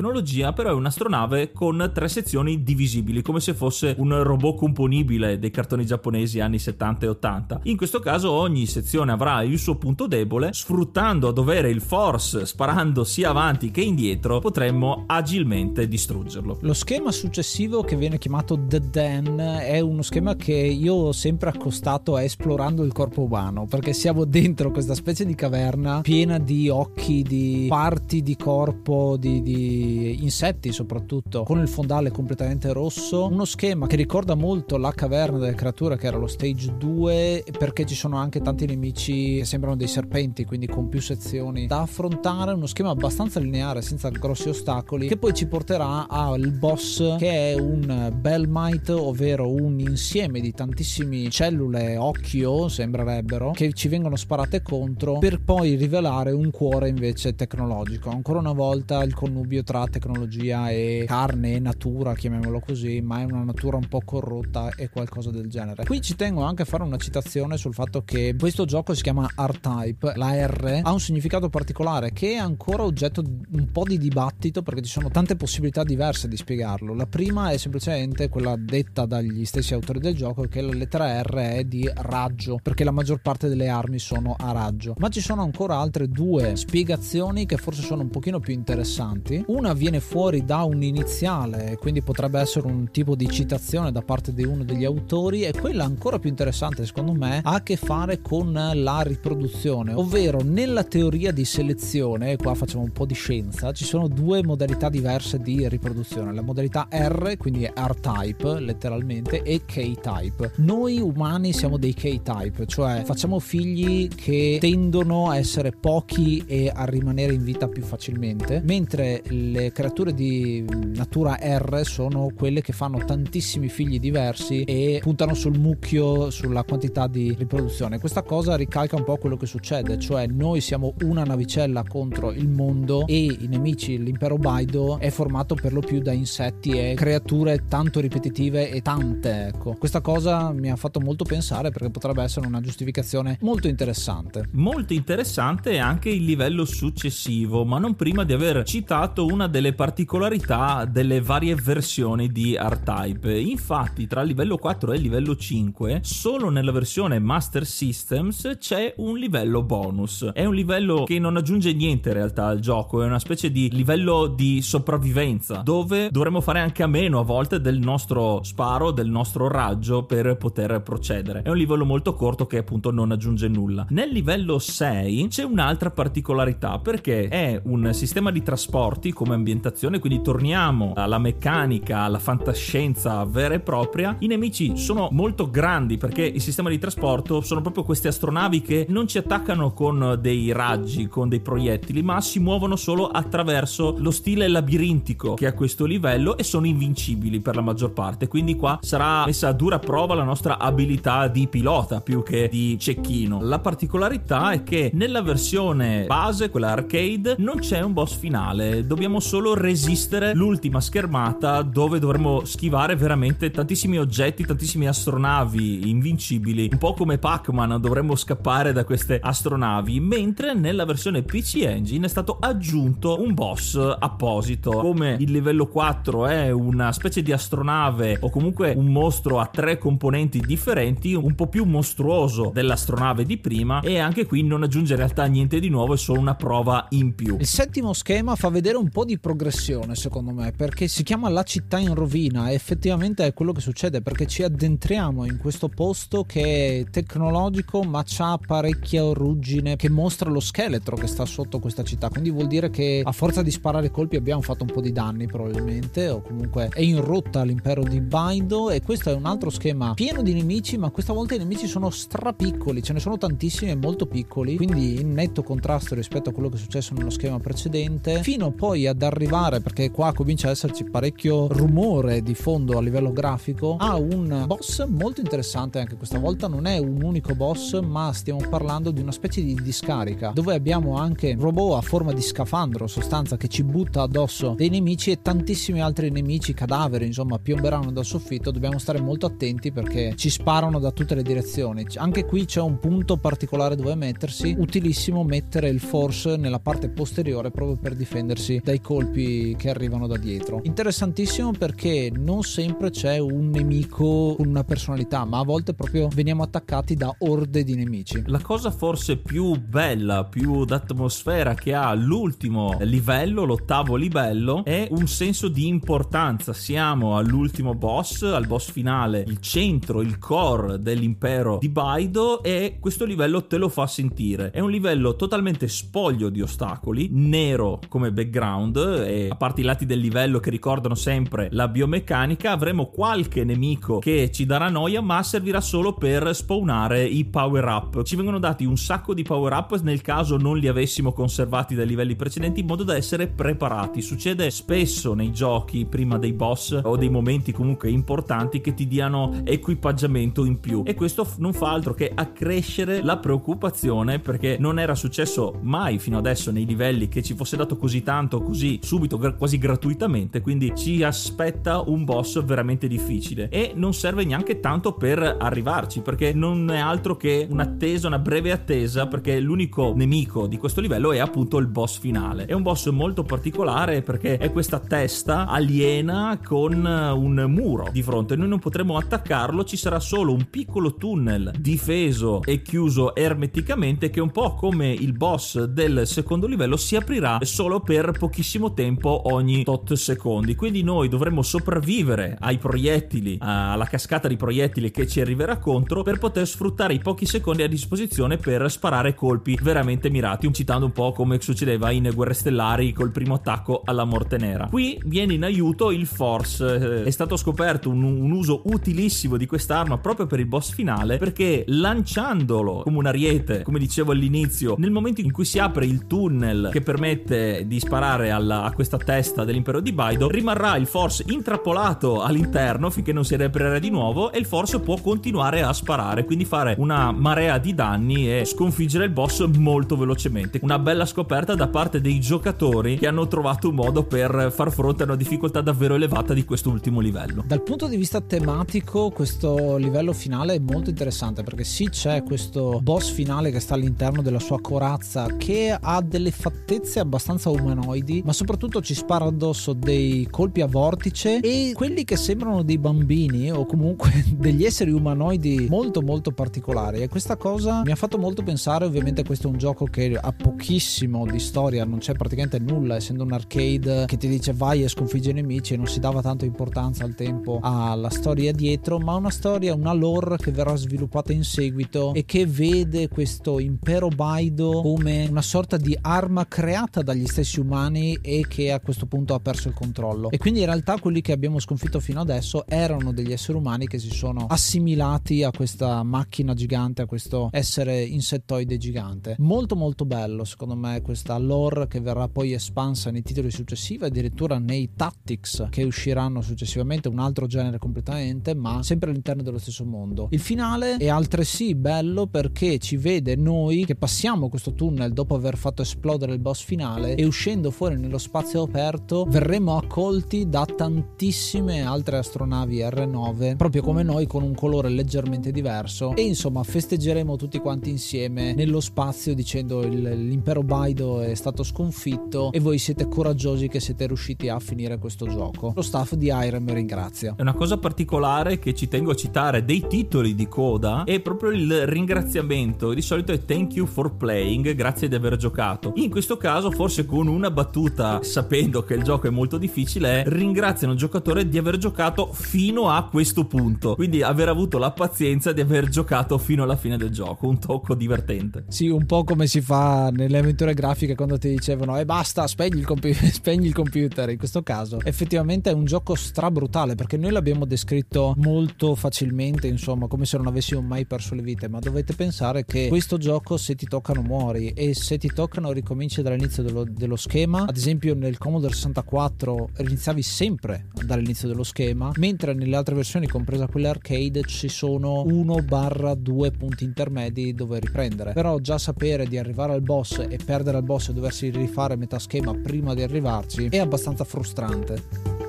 però 0.54 0.70
è 0.70 0.74
un'astronave 0.74 1.52
con 1.52 1.90
tre 1.92 2.08
sezioni 2.08 2.62
divisibili, 2.62 3.24
come 3.24 3.40
se 3.40 3.56
fosse 3.56 3.96
un 3.98 4.22
robot 4.22 4.56
componibile 4.56 5.40
dei 5.40 5.50
cartoni 5.50 5.88
giapponesi 5.88 6.40
anni 6.40 6.60
70 6.60 7.06
e 7.08 7.10
80. 7.10 7.60
In 7.64 7.78
questo 7.78 8.00
caso 8.00 8.30
ogni 8.30 8.68
sezione 8.68 9.12
avrà 9.12 9.42
il 9.42 9.58
suo 9.58 9.76
punto 9.78 10.06
debole, 10.06 10.54
sfruttando 10.54 11.30
a 11.30 11.34
dovere 11.34 11.72
il 11.72 11.82
force, 11.82 12.46
sparando 12.46 13.04
sia 13.04 13.32
avanti 13.32 13.72
che 13.72 13.82
indietro, 13.82 14.40
potremmo 14.40 15.06
agilmente 15.08 15.88
distruggerlo. 15.88 16.60
Lo 16.62 16.74
schema 16.74 17.12
successivo 17.12 17.82
che 17.82 17.96
viene 17.96 18.20
chiamato 18.20 18.60
The 18.68 18.80
Den 18.92 19.38
è 19.38 19.80
uno 19.80 20.04
schema 20.04 20.36
che 20.36 20.54
io 20.54 20.94
ho 20.94 21.12
sempre 21.12 21.50
accostato 21.50 22.16
a 22.16 22.22
esplorando 22.22 22.84
il 22.84 22.92
corpo 22.92 23.24
umano, 23.24 23.66
perché 23.66 23.94
siamo 23.94 24.26
dentro 24.26 24.70
questa 24.70 24.94
specie 24.94 25.26
di 25.26 25.34
caverna 25.34 26.02
piena 26.02 26.38
di 26.38 26.70
occhi, 26.70 27.24
di 27.24 27.66
parti 27.68 28.22
di 28.22 28.36
corpo, 28.36 29.18
di, 29.18 29.42
di 29.42 29.87
insetti 29.88 30.72
soprattutto, 30.72 31.44
con 31.44 31.60
il 31.60 31.68
fondale 31.68 32.12
completamente 32.12 32.74
rosso. 32.74 33.26
Uno 33.26 33.46
schema 33.46 33.88
che 33.88 33.96
ricorda 33.96 34.36
molto 34.36 34.78
la 34.78 34.92
caverna 34.92 35.38
delle 35.38 35.56
creature 35.56 35.98
che 35.98 36.08
era 36.08 36.18
lo 36.18 36.28
stage 36.28 36.76
2, 36.78 37.44
perché 37.58 37.86
ci 37.86 37.96
sono 37.96 38.18
anche 38.18 38.42
tanti 38.42 38.66
nemici 38.66 39.38
che 39.38 39.46
sembrano 39.46 39.76
dei 39.76 39.88
serpenti, 39.88 40.46
quindi 40.46 40.68
con 40.68 40.90
più 40.90 41.02
sezioni 41.02 41.68
da 41.68 41.82
affrontare. 41.82 42.54
Uno 42.54 42.66
schema 42.66 42.90
abbastanza 42.90 43.40
lineare, 43.40 43.82
senza 43.82 44.10
grossi 44.10 44.50
ostacoli, 44.50 45.08
che 45.08 45.18
poi 45.18 45.34
ci 45.34 45.48
porterà 45.48 46.08
al 46.08 46.52
boss 46.52 47.16
che 47.18 47.52
è 47.52 47.56
un 47.56 48.14
Belmite, 48.16 48.92
ovvero 48.92 49.50
un 49.50 49.80
insieme 49.80 50.40
di 50.40 50.52
tantissime 50.52 51.30
cellule 51.30 51.98
occhio, 51.98 52.68
sembrerebbero, 52.68 53.52
che 53.52 53.74
ci 53.74 53.88
vengono 53.88 54.16
sparate 54.16 54.62
contro 54.62 55.18
per 55.18 55.42
poi 55.42 55.76
rivelare 55.76 56.32
un 56.32 56.52
cuore 56.52 56.90
invece 56.90 57.36
tecnologico. 57.36 58.10
Ancora 58.10 58.40
una 58.40 58.54
volta 58.54 59.04
il 59.04 59.14
connubio 59.14 59.64
tra 59.64 59.77
tecnologia 59.86 60.70
e 60.70 61.06
carne 61.08 61.54
e 61.54 61.60
natura, 61.60 62.16
chiamiamolo 62.16 62.60
così, 62.60 63.02
ma 63.02 63.22
è 63.22 63.24
una 63.24 63.44
natura 63.44 63.78
un 63.78 63.88
po' 63.88 64.02
corrotta 64.04 64.72
e 64.76 64.90
qualcosa 64.90 65.32
del 65.32 65.48
genere. 65.48 65.86
Qui 65.86 66.02
ci 66.02 66.16
tengo 66.16 66.42
anche 66.44 66.64
a 66.64 66.66
fare 66.66 66.84
una 66.84 66.98
citazione 66.98 67.58
sul 67.58 67.74
fatto 67.74 68.04
che 68.04 68.36
questo 68.38 68.66
gioco 68.66 68.94
si 68.94 69.04
chiama 69.04 69.28
R-Type, 69.36 70.14
la 70.16 70.46
R 70.46 70.82
ha 70.84 70.92
un 70.92 71.00
significato 71.00 71.50
particolare 71.50 72.12
che 72.12 72.32
è 72.32 72.38
ancora 72.38 72.84
oggetto 72.84 73.22
di 73.22 73.46
un 73.52 73.72
po' 73.72 73.84
di 73.84 73.98
dibattito 73.98 74.62
perché 74.62 74.82
ci 74.82 74.92
sono 74.92 75.10
tante 75.10 75.36
possibilità 75.36 75.84
diverse 75.84 76.28
di 76.28 76.38
spiegarlo. 76.38 76.94
La 76.94 77.06
prima 77.06 77.50
è 77.50 77.58
semplicemente 77.58 78.30
quella 78.30 78.56
detta 78.58 79.06
dagli 79.06 79.46
stessi 79.46 79.74
autori 79.74 80.00
del 80.00 80.16
gioco 80.16 80.44
che 80.44 80.62
la 80.62 80.74
lettera 80.74 81.22
R 81.22 81.36
è 81.36 81.64
di 81.64 81.90
raggio 81.94 82.60
perché 82.62 82.84
la 82.84 82.92
maggior 82.92 83.20
parte 83.22 83.48
delle 83.48 83.68
armi 83.68 84.00
sono 84.00 84.36
a 84.38 84.52
raggio. 84.52 84.96
Ma 84.98 85.10
ci 85.10 85.22
sono 85.22 85.42
ancora 85.42 85.78
altre 85.78 86.08
due 86.08 86.56
spiegazioni 86.56 87.46
che 87.46 87.58
forse 87.58 87.82
sono 87.82 88.02
un 88.02 88.10
pochino 88.10 88.40
più 88.40 88.54
interessanti. 88.54 89.44
Una 89.48 89.57
una 89.58 89.74
viene 89.74 90.00
fuori 90.00 90.46
da 90.46 90.64
un 90.64 90.84
iniziale, 90.84 91.78
quindi 91.80 92.02
potrebbe 92.04 92.40
essere 92.40 92.68
un 92.68 92.90
tipo 92.92 93.16
di 93.16 93.28
citazione 93.28 93.92
da 93.92 94.02
parte 94.02 94.32
di 94.34 94.44
uno 94.44 94.64
degli 94.64 94.86
autori, 94.86 95.44
e 95.44 95.52
quella 95.52 95.84
ancora 95.84 96.20
più 96.20 96.30
interessante 96.30 96.86
secondo 96.86 97.14
me 97.14 97.42
ha 97.44 97.54
a 97.54 97.64
che 97.64 97.76
fare 97.76 98.22
con 98.22 98.52
la 98.52 99.02
riproduzione, 99.02 99.94
ovvero 99.94 100.42
nella 100.44 100.84
teoria 100.84 101.32
di 101.32 101.44
selezione, 101.44 102.38
qua 102.38 102.54
facciamo 102.54 102.84
un 102.84 102.92
po' 102.92 103.06
di 103.06 103.16
scienza, 103.16 103.72
ci 103.72 103.84
sono 103.84 104.08
due 104.08 104.44
modalità 104.44 104.90
diverse 104.90 105.40
di 105.40 105.68
riproduzione, 105.68 106.34
la 106.34 106.42
modalità 106.44 106.88
R, 106.92 107.36
quindi 107.38 107.66
R-type 107.66 108.60
letteralmente, 108.60 109.42
e 109.42 109.66
K-type. 109.66 110.54
Noi 110.58 111.00
umani 111.00 111.52
siamo 111.52 111.78
dei 111.78 111.94
K-type, 111.94 112.68
cioè 112.68 113.02
facciamo 113.06 113.40
figli 113.40 114.08
che 114.08 114.58
tendono 114.60 115.30
a 115.30 115.38
essere 115.38 115.72
pochi 115.72 116.44
e 116.46 116.72
a 116.74 116.86
rimanere 116.86 117.34
in 117.34 117.44
vita 117.44 117.68
più 117.68 117.82
facilmente, 117.82 118.62
mentre 118.64 119.24
le 119.52 119.72
creature 119.72 120.14
di 120.14 120.64
natura 120.96 121.38
R 121.42 121.82
sono 121.84 122.32
quelle 122.36 122.62
che 122.62 122.74
fanno 122.74 123.04
tantissimi 123.04 123.70
figli 123.70 124.00
diversi 124.00 124.64
e 124.64 125.00
puntano 125.02 125.34
sul 125.34 125.58
mucchio, 125.58 126.30
sulla 126.30 126.64
quantità 126.64 127.08
di 127.08 127.34
riproduzione. 127.38 128.00
Questa 128.00 128.24
cosa 128.24 128.56
ricalca 128.56 128.96
un 128.96 129.04
po' 129.04 129.18
quello 129.18 129.38
che 129.38 129.46
succede, 129.46 129.98
cioè 130.00 130.28
noi 130.28 130.62
siamo 130.62 130.94
una 131.02 131.24
navicella 131.24 131.84
contro 131.88 132.32
il 132.32 132.50
mondo 132.50 133.06
e 133.08 133.24
i 133.24 133.48
nemici, 133.48 134.02
l'impero 134.02 134.38
Baido 134.38 135.00
è 135.00 135.10
formato 135.10 135.56
per 135.56 135.74
lo 135.74 135.80
più 135.80 136.00
da 136.00 136.12
insetti 136.12 136.72
e 136.72 136.94
creature 136.96 137.66
tanto 137.68 138.00
ripetitive 138.00 138.72
e 138.72 138.82
tante, 138.82 139.48
ecco. 139.48 139.76
Questa 139.78 140.02
cosa 140.02 140.52
mi 140.52 140.70
ha 140.70 140.76
fatto 140.76 141.00
molto 141.00 141.24
pensare 141.24 141.72
perché 141.72 141.90
potrebbe 141.90 142.24
essere 142.24 142.48
una 142.48 142.62
giustificazione 142.62 143.38
molto 143.42 143.68
interessante. 143.68 144.50
Molto 144.52 144.94
interessante 144.94 145.80
anche 145.80 146.10
il 146.10 146.24
livello 146.24 146.66
successivo, 146.66 147.66
ma 147.66 147.80
non 147.80 147.96
prima 147.96 148.24
di 148.24 148.34
aver 148.34 148.64
citato 148.64 149.26
una 149.38 149.46
delle 149.48 149.74
particolarità 149.74 150.86
delle 150.86 151.22
varie 151.22 151.54
versioni 151.54 152.32
di 152.32 152.58
R-Type. 152.60 153.40
Infatti, 153.40 154.08
tra 154.08 154.22
il 154.22 154.30
livello 154.30 154.58
4 154.58 154.92
e 154.92 154.96
il 154.96 155.02
livello 155.04 155.36
5, 155.36 156.00
solo 156.02 156.50
nella 156.50 156.72
versione 156.72 157.20
Master 157.20 157.64
Systems 157.64 158.56
c'è 158.58 158.96
un 158.98 159.16
livello 159.16 159.62
bonus. 159.62 160.32
È 160.34 160.44
un 160.44 160.56
livello 160.56 161.04
che 161.04 161.20
non 161.20 161.38
aggiunge 161.38 161.72
niente 161.74 162.10
in 162.10 162.16
realtà 162.16 162.48
al 162.48 162.60
gioco, 162.60 163.04
è 163.04 163.06
una 163.06 163.20
specie 163.20 163.52
di 163.52 163.70
livello 163.70 164.26
di 164.26 164.64
sopravvivenza, 164.64 165.58
dove 165.58 166.10
dovremmo 166.10 166.42
fare 166.42 166.60
anche 166.60 166.82
a 166.82 166.88
meno 166.88 167.20
a 167.20 167.24
volte 167.24 167.62
del 167.62 167.78
nostro 167.78 168.42
sparo, 168.42 168.90
del 168.90 169.10
nostro 169.10 169.48
raggio 169.48 170.06
per 170.06 170.36
poter 170.38 170.82
procedere. 170.82 171.44
È 171.44 171.50
un 171.50 171.58
livello 171.58 171.86
molto 171.86 172.16
corto 172.16 172.48
che 172.48 172.58
appunto 172.58 172.90
non 172.90 173.12
aggiunge 173.12 173.48
nulla. 173.48 173.86
Nel 173.90 174.10
livello 174.10 174.58
6 174.58 175.28
c'è 175.28 175.44
un'altra 175.44 175.92
particolarità 175.92 176.80
perché 176.80 177.28
è 177.28 177.62
un 177.66 177.94
sistema 177.94 178.32
di 178.32 178.42
trasporti 178.42 179.14
come 179.14 179.27
ambientazione, 179.34 180.00
quindi 180.00 180.22
torniamo 180.22 180.94
alla 180.96 181.18
meccanica, 181.18 182.00
alla 182.00 182.20
fantascienza 182.20 183.24
vera 183.26 183.54
e 183.54 183.60
propria. 183.60 184.16
I 184.20 184.28
nemici 184.28 184.78
sono 184.78 185.10
molto 185.12 185.50
grandi 185.50 185.98
perché 185.98 186.24
il 186.24 186.42
sistema 186.42 186.70
di 186.70 186.80
trasporto 186.80 187.42
sono 187.42 187.62
proprio 187.62 187.84
queste 187.84 188.08
astronavi 188.08 188.62
che 188.62 188.86
non 188.90 189.08
ci 189.08 189.18
attaccano 189.18 189.74
con 189.74 190.18
dei 190.22 190.52
raggi, 190.52 191.08
con 191.08 191.30
dei 191.30 191.40
proiettili, 191.40 192.02
ma 192.02 192.22
si 192.22 192.40
muovono 192.40 192.76
solo 192.76 193.08
attraverso 193.08 193.96
lo 193.98 194.12
stile 194.12 194.48
labirintico 194.48 195.34
che 195.34 195.48
a 195.48 195.54
questo 195.54 195.86
livello 195.86 196.38
e 196.38 196.44
sono 196.44 196.66
invincibili 196.66 197.40
per 197.40 197.56
la 197.56 197.62
maggior 197.62 197.92
parte. 197.92 198.28
Quindi 198.28 198.56
qua 198.56 198.80
sarà 198.82 199.26
messa 199.26 199.50
a 199.50 199.54
dura 199.54 199.80
prova 199.80 200.16
la 200.16 200.24
nostra 200.24 200.58
abilità 200.58 201.28
di 201.28 201.48
pilota 201.48 202.02
più 202.02 202.24
che 202.24 202.48
di 202.50 202.78
cecchino. 202.78 203.40
La 203.42 203.60
particolarità 203.60 204.52
è 204.52 204.64
che 204.64 204.92
nella 204.94 205.22
versione 205.22 206.06
base, 206.06 206.50
quella 206.50 206.72
arcade, 206.72 207.36
non 207.40 207.60
c'è 207.60 207.82
un 207.82 207.94
boss 207.94 208.18
finale, 208.18 208.86
dobbiamo 208.86 209.17
solo 209.20 209.54
resistere 209.54 210.34
l'ultima 210.34 210.82
schermata 210.82 211.62
dove 211.62 212.00
dovremo 212.00 212.46
schivare 212.46 212.96
veramente 212.96 213.52
tantissimi 213.52 213.98
oggetti, 213.98 214.46
tantissime 214.46 214.88
astronavi 214.88 215.90
invincibili, 215.90 216.70
un 216.72 216.78
po' 216.78 216.94
come 216.94 217.18
Pac-Man 217.18 217.80
dovremmo 217.80 218.16
scappare 218.16 218.74
da 218.74 218.84
queste 218.84 219.20
astronavi, 219.22 220.00
mentre 220.00 220.54
nella 220.54 220.86
versione 220.86 221.24
PC 221.24 221.62
Engine 221.64 222.06
è 222.06 222.10
stato 222.10 222.38
aggiunto 222.40 223.22
un 223.22 223.34
boss 223.34 223.76
apposito, 223.76 224.72
come 224.72 225.18
il 225.20 225.32
livello 225.32 225.68
4 225.68 226.28
è 226.28 226.52
una 226.52 226.92
specie 226.92 227.22
di 227.22 227.32
astronave 227.32 228.18
o 228.22 228.30
comunque 228.30 228.74
un 228.76 228.88
mostro 228.88 229.40
a 229.40 229.48
tre 229.48 229.78
componenti 229.78 230.40
differenti, 230.40 231.14
un 231.14 231.36
po' 231.36 231.48
più 231.48 231.66
mostruoso 231.66 232.52
dell'astronave 232.54 233.26
di 233.26 233.38
prima 233.38 233.82
e 233.82 234.00
anche 234.00 234.26
qui 234.26 234.44
non 234.44 234.64
aggiunge 234.64 234.94
in 234.94 235.00
realtà 235.00 235.26
niente 235.26 235.60
di 235.60 235.70
nuovo, 235.70 235.94
è 235.94 235.98
solo 235.98 236.20
una 236.20 236.36
prova 236.36 236.88
in 236.90 237.16
più. 237.16 237.38
Il 237.40 237.46
settimo 237.46 237.94
schema 237.94 238.36
fa 238.36 238.50
vedere 238.50 238.78
un 238.78 238.90
po' 238.90 239.06
di 239.08 239.18
progressione 239.18 239.96
secondo 239.96 240.32
me 240.32 240.52
perché 240.52 240.88
si 240.88 241.02
chiama 241.02 241.30
La 241.30 241.44
città 241.44 241.80
in 241.80 241.96
rovina 241.96 242.52
effettivamente 242.52 243.26
è 243.26 243.34
quello 243.34 243.54
che 243.54 243.62
succede 243.62 244.02
perché 244.02 244.28
ci 244.28 244.44
addentriamo 244.44 245.26
in 245.26 245.38
questo 245.38 245.70
posto 245.70 246.24
che 246.24 246.82
è 246.82 246.90
tecnologico 246.92 247.82
ma 247.84 248.04
c'ha 248.06 248.38
parecchia 248.46 249.02
ruggine 249.14 249.76
che 249.76 249.90
mostra 249.90 250.30
lo 250.30 250.40
scheletro 250.40 250.96
che 250.96 251.08
sta 251.08 251.26
sotto 251.26 251.60
questa 251.60 251.84
città. 251.84 252.10
Quindi 252.10 252.30
vuol 252.30 252.48
dire 252.48 252.70
che 252.70 253.02
a 253.04 253.12
forza 253.12 253.42
di 253.42 253.52
sparare 253.52 253.90
colpi 253.90 254.18
abbiamo 254.18 254.42
fatto 254.42 254.64
un 254.64 254.72
po' 254.72 254.82
di 254.82 254.92
danni 254.92 255.26
probabilmente 255.26 256.10
o 256.10 256.22
comunque 256.22 256.70
è 256.74 256.82
in 256.82 257.02
rotta 257.02 257.44
l'impero 257.44 257.84
di 257.84 258.02
Baido 258.02 258.70
e 258.70 258.82
questo 258.82 259.10
è 259.10 259.14
un 259.14 259.26
altro 259.26 259.50
schema 259.50 259.94
pieno 259.94 260.22
di 260.22 260.34
nemici 260.34 260.78
ma 260.78 260.90
questa 260.90 261.14
volta 261.14 261.36
i 261.36 261.38
nemici 261.38 261.68
sono 261.68 261.90
strapiccoli 261.90 262.84
ce 262.84 262.94
ne 262.94 263.00
sono 263.00 263.18
tantissimi 263.18 263.72
e 263.72 263.76
molto 263.76 264.06
piccoli. 264.06 264.58
Quindi 264.58 265.00
in 265.00 265.14
netto 265.14 265.44
contrasto 265.44 265.96
rispetto 265.96 266.30
a 266.30 266.34
quello 266.34 266.50
che 266.50 266.58
è 266.58 266.60
successo 266.60 266.94
nello 266.94 267.10
schema 267.10 267.40
precedente 267.40 268.22
fino 268.24 268.52
poi 268.52 268.88
ad 268.98 269.04
arrivare 269.04 269.62
perché 269.62 269.92
qua 269.92 270.12
comincia 270.12 270.48
ad 270.48 270.54
esserci 270.54 270.84
parecchio 270.84 271.48
rumore 271.50 272.24
di 272.24 272.34
fondo 272.34 272.80
a 272.80 272.82
livello 272.82 273.12
grafico 273.12 273.76
a 273.78 273.96
un 273.96 274.46
boss 274.48 274.86
molto 274.88 275.22
interessante 275.22 275.80
anche 275.80 275.96
questa 275.96 276.18
volta. 276.18 276.48
Non 276.48 276.66
è 276.66 276.80
un 276.80 277.04
unico 277.04 277.36
boss 277.36 277.80
ma 277.80 278.12
stiamo 278.12 278.42
parlando 278.50 278.90
di 278.90 279.00
una 279.00 279.12
specie 279.12 279.44
di 279.44 279.54
discarica 279.54 280.32
dove 280.34 280.56
abbiamo 280.56 280.98
anche 280.98 281.36
robot 281.38 281.78
a 281.78 281.82
forma 281.82 282.12
di 282.12 282.22
scafandro 282.22 282.88
sostanza 282.88 283.38
che 283.38 283.48
ci 283.48 283.64
butta 283.64 284.02
addosso 284.02 284.56
dei 284.58 284.70
nemici 284.70 285.12
e 285.12 285.22
tantissimi 285.22 285.80
altri 285.80 286.10
nemici 286.10 286.56
cadaveri 286.56 287.06
insomma 287.06 287.38
piomberanno 287.38 287.92
dal 287.92 288.06
soffitto. 288.06 288.50
Dobbiamo 288.50 288.80
stare 288.80 289.00
molto 289.00 289.28
attenti 289.28 289.72
perché 289.72 290.16
ci 290.16 290.32
sparano 290.32 290.80
da 290.80 290.90
tutte 290.90 291.14
le 291.14 291.22
direzioni. 291.22 291.86
Anche 291.98 292.26
qui 292.26 292.46
c'è 292.46 292.62
un 292.62 292.80
punto 292.80 293.18
particolare 293.18 293.76
dove 293.76 293.94
mettersi 293.94 294.56
utilissimo 294.58 295.24
mettere 295.24 295.70
il 295.70 295.80
force 295.80 296.36
nella 296.36 296.60
parte 296.60 296.90
posteriore 296.90 297.52
proprio 297.52 297.78
per 297.78 297.94
difendersi 297.94 298.60
dai 298.64 298.82
colpi 298.88 299.54
che 299.58 299.70
arrivano 299.70 300.08
da 300.08 300.16
dietro. 300.16 300.62
Interessantissimo 300.64 301.52
perché 301.52 302.10
non 302.16 302.44
sempre 302.44 302.90
c'è 302.90 303.18
un 303.18 303.50
nemico 303.50 304.36
con 304.38 304.48
una 304.48 304.64
personalità 304.64 305.26
ma 305.26 305.40
a 305.40 305.44
volte 305.44 305.74
proprio 305.74 306.08
veniamo 306.16 306.44
attaccati 306.44 306.96
da 306.96 307.14
orde 307.20 307.66
di 307.66 307.76
nemici. 307.76 308.24
La 308.28 308.40
cosa 308.40 308.72
forse 308.72 309.18
più 309.18 309.60
bella 309.60 310.24
più 310.24 310.64
d'atmosfera 310.64 311.54
che 311.54 311.74
ha 311.74 311.94
l'ultimo 311.96 312.78
livello 312.80 313.44
l'ottavo 313.44 313.98
livello 313.98 314.64
è 314.64 314.88
un 314.92 315.06
senso 315.06 315.50
di 315.50 315.68
importanza. 315.68 316.54
Siamo 316.54 317.18
all'ultimo 317.18 317.74
boss 317.74 318.22
al 318.22 318.48
boss 318.48 318.72
finale 318.72 319.26
il 319.28 319.42
centro 319.42 320.00
il 320.00 320.18
core 320.18 320.82
dell'impero 320.82 321.58
di 321.60 321.68
Baido 321.68 322.42
e 322.42 322.78
questo 322.80 323.04
livello 323.04 323.48
te 323.48 323.58
lo 323.58 323.68
fa 323.68 323.86
sentire. 323.86 324.52
È 324.52 324.62
un 324.62 324.72
livello 324.72 325.18
totalmente 325.18 325.68
spoglio 325.68 326.30
di 326.30 326.42
ostacoli 326.42 327.10
nero 327.12 327.82
come 327.90 328.14
background 328.14 328.76
e 328.78 329.30
a 329.30 329.36
parte 329.36 329.62
i 329.62 329.64
lati 329.64 329.86
del 329.86 330.00
livello 330.00 330.40
che 330.40 330.50
ricordano 330.50 330.96
sempre 330.96 331.48
la 331.52 331.68
biomeccanica 331.68 332.52
avremo 332.52 332.88
qualche 332.88 333.44
nemico 333.44 334.00
che 334.00 334.30
ci 334.32 334.46
darà 334.46 334.70
noia 334.70 335.02
ma 335.02 335.24
servirà 335.24 335.62
solo 335.62 335.94
per 335.94 336.36
spawnare 336.36 337.04
i 337.04 337.26
power 337.26 337.66
up. 337.66 338.04
Ci 338.04 338.16
vengono 338.16 338.40
dati 338.40 338.66
un 338.66 338.78
sacco 338.78 339.14
di 339.14 339.24
power 339.24 339.54
up 339.54 339.80
nel 339.82 340.02
caso 340.02 340.38
non 340.38 340.58
li 340.58 340.68
avessimo 340.68 341.14
conservati 341.14 341.76
dai 341.76 341.88
livelli 341.88 342.16
precedenti 342.16 342.60
in 342.60 342.68
modo 342.68 342.84
da 342.84 342.96
essere 342.96 343.28
preparati. 343.28 344.02
Succede 344.02 344.50
spesso 344.52 345.14
nei 345.14 345.32
giochi 345.32 345.86
prima 345.86 346.18
dei 346.18 346.34
boss 346.34 346.80
o 346.84 346.96
dei 346.98 347.10
momenti 347.10 347.52
comunque 347.52 347.90
importanti 347.90 348.62
che 348.62 348.74
ti 348.74 348.88
diano 348.88 349.42
equipaggiamento 349.44 350.46
in 350.46 350.60
più. 350.60 350.84
E 350.86 350.94
questo 350.94 351.28
non 351.38 351.54
fa 351.54 351.72
altro 351.72 351.94
che 351.94 352.12
accrescere 352.14 353.02
la 353.02 353.18
preoccupazione 353.18 354.20
perché 354.20 354.58
non 354.60 354.80
era 354.80 354.96
successo 354.96 355.58
mai 355.62 356.00
fino 356.00 356.18
adesso 356.18 356.52
nei 356.52 356.66
livelli 356.66 357.08
che 357.08 357.24
ci 357.24 357.34
fosse 357.34 357.58
dato 357.58 357.78
così 357.78 358.04
tanto 358.04 358.42
così 358.42 358.57
subito 358.82 359.18
quasi 359.38 359.58
gratuitamente 359.58 360.42
quindi 360.42 360.74
ci 360.76 361.04
aspetta 361.04 361.82
un 361.86 362.04
boss 362.04 362.44
veramente 362.44 362.88
difficile. 362.88 363.50
E 363.50 363.74
non 363.76 363.94
serve 363.94 364.26
neanche 364.26 364.60
tanto 364.60 364.94
per 364.94 365.38
arrivarci 365.40 366.02
perché 366.02 366.34
non 366.34 366.72
è 366.72 366.80
altro 366.80 367.16
che 367.16 367.48
un'attesa 367.50 368.08
una 368.08 368.20
breve 368.20 368.52
attesa 368.52 369.08
perché 369.08 369.40
l'unico 369.40 369.94
nemico 369.96 370.48
di 370.48 370.58
questo 370.58 370.82
livello 370.82 371.12
è 371.12 371.20
appunto 371.20 371.58
il 371.58 371.68
boss 371.68 372.00
finale. 372.00 372.46
È 372.46 372.54
un 372.54 372.64
boss 372.64 372.90
molto 372.90 373.24
particolare 373.24 374.02
perché 374.02 374.38
è 374.38 374.52
questa 374.52 374.80
testa 374.80 375.48
aliena 375.48 376.40
con 376.44 376.74
un 376.74 377.46
muro 377.48 377.90
di 377.92 378.02
fronte. 378.02 378.36
Noi 378.36 378.48
non 378.48 378.60
potremo 378.60 378.98
attaccarlo 378.98 379.64
ci 379.64 379.78
sarà 379.78 380.00
solo 380.00 380.34
un 380.34 380.50
piccolo 380.50 380.96
tunnel 380.96 381.52
difeso 381.60 382.42
e 382.44 382.62
chiuso 382.62 383.16
ermeticamente 383.16 384.10
che 384.10 384.20
un 384.20 384.32
po' 384.32 384.54
come 384.56 384.92
il 384.92 385.14
boss 385.14 385.64
del 385.64 386.08
secondo 386.08 386.48
livello 386.48 386.78
si 386.78 386.96
aprirà 386.96 387.40
solo 387.42 387.82
per 387.82 388.12
pochissimo 388.18 388.46
pochissimo 388.48 388.74
tempo 388.74 389.34
ogni 389.34 389.66
tot 389.66 389.92
secondi. 389.94 390.56
Quindi 390.56 390.82
noi 390.82 391.10
dovremmo 391.10 391.42
sopravvivere 391.42 392.38
ai 392.40 392.58
proiettili, 392.58 393.36
alla 393.42 393.84
cascata 393.84 394.30
di 394.30 394.38
proiettili 394.38 394.90
che 394.90 395.06
ci 395.06 395.20
arriverà 395.20 395.58
contro 395.58 396.02
per 396.02 396.18
poter 396.18 396.48
sfruttare 396.48 396.94
i 396.94 397.00
pochi 397.00 397.26
secondi 397.26 397.64
a 397.64 397.68
disposizione 397.68 398.38
per 398.38 398.72
sparare 398.72 399.16
colpi 399.16 399.60
veramente 399.62 400.10
mirati, 400.10 400.52
citando 400.54 400.86
un 400.86 400.94
po' 400.94 401.12
come 401.12 401.42
succedeva 401.42 401.92
in 401.92 402.10
Guerre 402.14 402.34
Stellari 402.34 402.94
col 402.94 403.12
primo 403.12 403.34
attacco 403.34 403.82
alla 403.84 404.06
morte 404.06 404.38
nera. 404.38 404.68
Qui 404.68 404.98
viene 405.04 405.34
in 405.34 405.44
aiuto 405.44 405.92
il 405.92 406.06
Force, 406.06 407.04
è 407.04 407.10
stato 407.10 407.36
scoperto 407.36 407.90
un, 407.90 408.02
un 408.02 408.32
uso 408.32 408.62
utilissimo 408.66 409.36
di 409.36 409.46
quest'arma 409.46 409.98
proprio 409.98 410.26
per 410.26 410.40
il 410.40 410.46
boss 410.46 410.72
finale 410.72 411.18
perché 411.18 411.66
lanciandolo 411.68 412.84
come 412.84 412.98
un 412.98 413.08
ariete, 413.08 413.64
come 413.64 413.80
dicevo 413.80 414.14
all'inizio, 414.14 414.76
nel 414.78 414.92
momento 414.92 415.20
in 415.20 415.34
cui 415.34 415.44
si 415.44 415.60
apre 415.60 415.86
il 415.86 416.08
tunnel 416.08 416.70
che 416.72 416.80
permette 416.80 417.66
di 417.68 417.80
sparare 417.82 418.36
alla, 418.38 418.64
a 418.64 418.72
questa 418.72 418.98
testa 418.98 419.44
dell'impero 419.44 419.82
di 419.82 419.92
Baido, 419.92 420.30
rimarrà 420.30 420.78
il 420.78 420.88
Force 420.88 421.24
intrappolato 421.28 422.22
all'interno 422.22 422.90
finché 422.90 423.12
non 423.12 423.26
si 423.26 423.36
riaprirà 423.36 423.80
di 423.80 423.90
nuovo 423.90 424.32
e 424.32 424.40
il 424.40 424.46
Force 424.46 424.80
può 424.80 424.98
continuare 425.02 425.62
a 425.62 425.74
sparare, 425.74 426.24
quindi 426.24 426.46
fare 426.46 426.76
una 426.78 427.12
marea 427.12 427.58
di 427.58 427.74
danni 427.74 428.32
e 428.32 428.46
sconfiggere 428.46 429.06
il 429.06 429.12
boss 429.12 429.46
molto 429.58 429.98
velocemente. 429.98 430.60
Una 430.62 430.80
bella 430.80 431.06
scoperta 431.06 431.56
da 431.56 431.68
parte 431.68 432.00
dei 432.00 432.20
giocatori 432.20 432.98
che 432.98 433.08
hanno 433.08 433.28
trovato 433.28 433.70
un 433.70 433.76
modo 433.76 434.04
per 434.04 434.52
far 434.54 434.72
fronte 434.72 435.04
a 435.04 435.06
una 435.08 435.16
difficoltà 435.16 435.62
davvero 435.62 435.96
elevata 435.96 436.34
di 436.34 436.46
quest'ultimo 436.46 437.00
livello. 437.00 437.44
Dal 437.46 437.64
punto 437.64 437.88
di 437.88 437.98
vista 437.98 438.22
tematico, 438.22 439.10
questo 439.10 439.78
livello 439.78 440.14
finale 440.14 440.56
è 440.56 440.60
molto 440.60 440.90
interessante 440.90 441.44
perché 441.44 441.64
sì, 441.64 441.90
c'è 441.90 442.24
questo 442.24 442.80
boss 442.82 443.12
finale 443.12 443.52
che 443.52 443.60
sta 443.60 443.74
all'interno 443.74 444.22
della 444.22 444.40
sua 444.40 444.62
corazza 444.62 445.26
che 445.38 445.76
ha 445.80 446.02
delle 446.02 446.32
fattezze 446.32 447.00
abbastanza 447.00 447.50
umanoidi, 447.50 448.22
ma 448.28 448.34
soprattutto 448.34 448.82
ci 448.82 448.94
spara 448.94 449.24
addosso 449.24 449.72
dei 449.72 450.28
colpi 450.30 450.60
a 450.60 450.66
vortice 450.66 451.40
e 451.40 451.72
quelli 451.74 452.04
che 452.04 452.18
sembrano 452.18 452.62
dei 452.62 452.78
bambini 452.78 453.50
o 453.50 453.66
comunque 453.66 454.12
degli 454.36 454.66
esseri 454.66 454.92
umanoidi 454.92 455.68
molto 455.70 456.02
molto 456.02 456.32
particolari. 456.32 457.02
E 457.02 457.08
questa 457.08 457.38
cosa 457.38 457.84
mi 457.86 457.92
ha 457.92 457.96
fatto 457.96 458.18
molto 458.18 458.44
pensare, 458.44 458.84
ovviamente 458.84 459.24
questo 459.24 459.48
è 459.48 459.52
un 459.52 459.58
gioco 459.58 459.86
che 459.86 460.20
ha 460.22 460.34
pochissimo 460.34 461.26
di 461.26 461.40
storia, 461.40 461.86
non 461.86 462.00
c'è 462.00 462.16
praticamente 462.16 462.60
nulla, 462.60 462.98
essendo 462.98 463.24
un 463.24 463.32
arcade 463.32 464.04
che 464.08 464.18
ti 464.18 464.28
dice 464.28 464.52
vai 464.52 464.84
e 464.84 464.90
sconfiggi 464.90 465.30
i 465.30 465.34
nemici 465.34 465.76
e 465.76 465.78
non 465.78 465.88
si 465.88 466.02
dava 466.02 466.22
tanto 466.22 466.44
importanza 466.44 467.06
al 467.06 467.16
tempo 467.16 467.60
alla 467.64 468.10
storia 468.10 468.52
dietro, 468.52 469.00
ma 469.00 469.16
una 469.16 469.32
storia, 469.32 469.74
una 469.74 469.94
lore 469.94 470.36
che 470.36 470.52
verrà 470.52 470.76
sviluppata 470.76 471.32
in 471.32 471.46
seguito 471.46 472.14
e 472.14 472.26
che 472.26 472.46
vede 472.46 473.08
questo 473.08 473.60
impero 473.60 474.10
Baido 474.10 474.82
come 474.82 475.28
una 475.30 475.42
sorta 475.42 475.78
di 475.78 475.98
arma 476.02 476.46
creata 476.46 477.02
dagli 477.02 477.26
stessi 477.26 477.62
umani 477.62 478.16
e 478.22 478.46
che 478.48 478.72
a 478.72 478.80
questo 478.80 479.06
punto 479.06 479.34
ha 479.34 479.40
perso 479.40 479.68
il 479.68 479.74
controllo. 479.74 480.30
E 480.30 480.38
quindi 480.38 480.60
in 480.60 480.66
realtà 480.66 481.00
quelli 481.00 481.22
che 481.22 481.32
abbiamo 481.32 481.60
sconfitto 481.60 482.00
fino 482.00 482.20
adesso 482.20 482.66
erano 482.68 483.12
degli 483.12 483.32
esseri 483.32 483.58
umani 483.58 483.88
che 483.88 484.00
si 484.00 484.10
sono 484.10 484.46
assimilati 484.48 485.44
a 485.44 485.52
questa 485.52 486.04
macchina 486.04 486.54
gigante, 486.54 487.02
a 487.02 487.06
questo 487.06 487.50
essere 487.52 488.02
insettoide 488.04 488.78
gigante. 488.78 489.36
Molto 489.40 489.76
molto 489.76 490.06
bello 490.06 490.44
secondo 490.44 490.76
me 490.76 491.02
questa 491.02 491.38
lore 491.38 491.88
che 491.88 492.00
verrà 492.00 492.28
poi 492.28 492.54
espansa 492.54 493.12
nei 493.12 493.22
titoli 493.22 493.52
successivi, 493.52 494.06
addirittura 494.06 494.58
nei 494.58 494.92
Tactics 494.96 495.68
che 495.70 495.84
usciranno 495.84 496.42
successivamente, 496.42 497.08
un 497.08 497.20
altro 497.20 497.46
genere 497.48 497.78
completamente, 497.78 498.56
ma 498.56 498.84
sempre 498.84 499.10
all'interno 499.10 499.44
dello 499.44 499.58
stesso 499.58 499.86
mondo. 499.86 500.28
Il 500.32 500.40
finale 500.40 500.98
è 500.98 501.10
altresì 501.10 501.76
bello 501.76 502.28
perché 502.28 502.78
ci 502.80 502.98
vede 502.98 503.36
noi 503.36 503.86
che 503.86 503.96
passiamo 503.96 504.50
questo 504.50 504.74
tunnel 504.74 505.14
dopo 505.14 505.36
aver 505.36 505.58
fatto 505.58 505.82
esplodere 505.82 506.34
il 506.34 506.40
boss 506.40 506.64
finale 506.64 507.16
e 507.16 507.26
uscendo 507.26 507.72
fuori 507.72 507.96
nello 508.08 508.18
spazio 508.20 508.64
aperto 508.64 509.26
verremo 509.28 509.76
accolti 509.76 510.48
da 510.48 510.66
tantissime 510.66 511.86
altre 511.86 512.18
astronavi 512.18 512.78
R9 512.80 513.58
proprio 513.58 513.82
come 513.82 514.02
noi 514.02 514.26
con 514.28 514.44
un 514.44 514.56
colore 514.56 514.88
leggermente 514.88 515.52
diverso 515.52 516.16
e 516.16 516.22
insomma 516.22 516.64
festeggeremo 516.64 517.36
tutti 517.36 517.60
quanti 517.60 517.90
insieme 517.90 518.54
nello 518.54 518.80
spazio 518.80 519.36
dicendo 519.36 519.82
il, 519.82 520.02
l'impero 520.02 520.64
Baido 520.64 521.20
è 521.20 521.36
stato 521.36 521.64
sconfitto 521.64 522.52
e 522.54 522.62
voi 522.62 522.78
siete 522.78 523.10
coraggiosi 523.10 523.68
che 523.68 523.82
siete 523.82 524.08
riusciti 524.08 524.48
a 524.48 524.58
finire 524.60 524.98
questo 524.98 525.28
gioco. 525.28 525.74
Lo 525.76 525.82
staff 525.82 526.14
di 526.14 526.32
Irem 526.32 526.74
ringrazia. 526.74 527.36
È 527.36 527.42
una 527.42 527.54
cosa 527.54 527.78
particolare 527.78 528.58
che 528.58 528.74
ci 528.74 528.88
tengo 528.88 529.12
a 529.12 529.16
citare 529.16 529.66
dei 529.66 529.86
titoli 529.86 530.34
di 530.34 530.48
coda 530.48 531.04
è 531.04 531.20
proprio 531.20 531.52
il 531.52 531.86
ringraziamento. 531.86 532.94
Di 532.94 533.02
solito 533.02 533.34
è 533.34 533.44
thank 533.44 533.76
you 533.76 533.86
for 533.86 534.16
playing, 534.16 534.74
grazie 534.76 535.10
di 535.10 535.16
aver 535.16 535.36
giocato. 535.36 535.92
In 535.96 536.10
questo 536.10 536.38
caso 536.38 536.72
forse 536.72 537.06
con 537.06 537.28
una 537.28 537.52
battuta, 537.52 537.97
sapendo 538.22 538.84
che 538.84 538.94
il 538.94 539.04
gioco 539.04 539.28
è 539.28 539.30
molto 539.30 539.58
difficile, 539.58 540.24
è 540.24 540.28
ringraziano 540.28 540.94
il 540.94 541.00
giocatore 541.00 541.48
di 541.48 541.58
aver 541.58 541.78
giocato 541.78 542.32
fino 542.32 542.90
a 542.90 543.08
questo 543.08 543.46
punto. 543.46 543.96
Quindi 543.96 544.22
aver 544.22 544.50
avuto 544.50 544.78
la 544.78 544.92
pazienza 544.92 545.52
di 545.52 545.62
aver 545.62 545.90
giocato 545.90 546.38
fino 546.38 546.64
alla 546.64 546.76
fine 546.76 546.98
del 546.98 547.10
gioco, 547.10 547.48
un 547.48 547.60
tocco 547.60 547.96
divertente. 547.96 548.66
Sì, 548.68 548.88
un 548.88 549.06
po' 549.06 549.24
come 549.24 549.48
si 549.48 549.62
fa 549.62 550.10
nelle 550.12 550.38
avventure 550.38 550.74
grafiche 550.74 551.16
quando 551.16 551.38
ti 551.38 551.50
dicevano 551.50 551.98
e 551.98 552.02
eh, 552.02 552.06
basta, 552.06 552.48
spegni 552.48 552.80
il, 552.80 552.86
compi- 552.86 553.14
spegni 553.32 553.68
il 553.68 553.74
computer. 553.74 554.30
In 554.30 554.38
questo 554.38 554.62
caso 554.62 555.00
effettivamente 555.04 555.70
è 555.70 555.74
un 555.74 555.86
gioco 555.86 556.16
strabrutale 556.16 556.96
perché 556.96 557.18
noi 557.18 557.32
l'abbiamo 557.32 557.66
descritto 557.66 558.34
molto 558.38 558.96
facilmente, 558.96 559.68
insomma, 559.68 560.08
come 560.08 560.26
se 560.26 560.38
non 560.38 560.48
avessimo 560.48 560.82
mai 560.82 561.06
perso 561.06 561.36
le 561.36 561.42
vite, 561.42 561.68
ma 561.68 561.80
dovete 561.80 562.14
pensare 562.14 562.66
che 562.66 562.88
questo 562.88 563.18
gioco 563.18 563.58
se 563.58 563.76
ti 563.76 563.86
toccano 563.86 564.22
muori 564.22 564.70
e 564.70 564.94
se 564.94 565.18
ti 565.18 565.32
toccano 565.34 565.72
ricominci 565.72 566.22
dall'inizio 566.22 566.64
dello, 566.64 566.84
dello 566.88 567.16
schema. 567.16 567.62
Ad 567.62 567.76
esempio 567.76 567.87
nel 568.16 568.38
Commodore 568.38 568.74
64 568.74 569.70
iniziavi 569.78 570.22
sempre 570.22 570.88
dall'inizio 571.06 571.48
dello 571.48 571.64
schema, 571.64 572.12
mentre 572.18 572.54
nelle 572.54 572.76
altre 572.76 572.96
versioni, 572.96 573.28
compresa 573.28 573.68
quelle 573.68 573.88
arcade, 573.88 574.44
ci 574.44 574.68
sono 574.68 575.24
1-2 575.24 576.52
punti 576.58 576.84
intermedi 576.84 577.54
dove 577.54 577.80
riprendere. 577.80 578.34
Però 578.34 578.60
già 578.60 578.78
sapere 578.78 579.26
di 579.26 579.38
arrivare 579.38 579.72
al 579.72 579.82
boss 579.82 580.20
e 580.20 580.38
perdere 580.44 580.78
al 580.78 580.84
boss 580.84 581.10
e 581.10 581.14
doversi 581.14 581.50
rifare 581.50 581.96
metà 581.96 582.20
schema 582.20 582.54
prima 582.54 582.94
di 582.94 583.04
arrivarci 583.04 583.68
è 583.68 583.78
abbastanza 583.78 584.26
frustrante. 584.26 585.47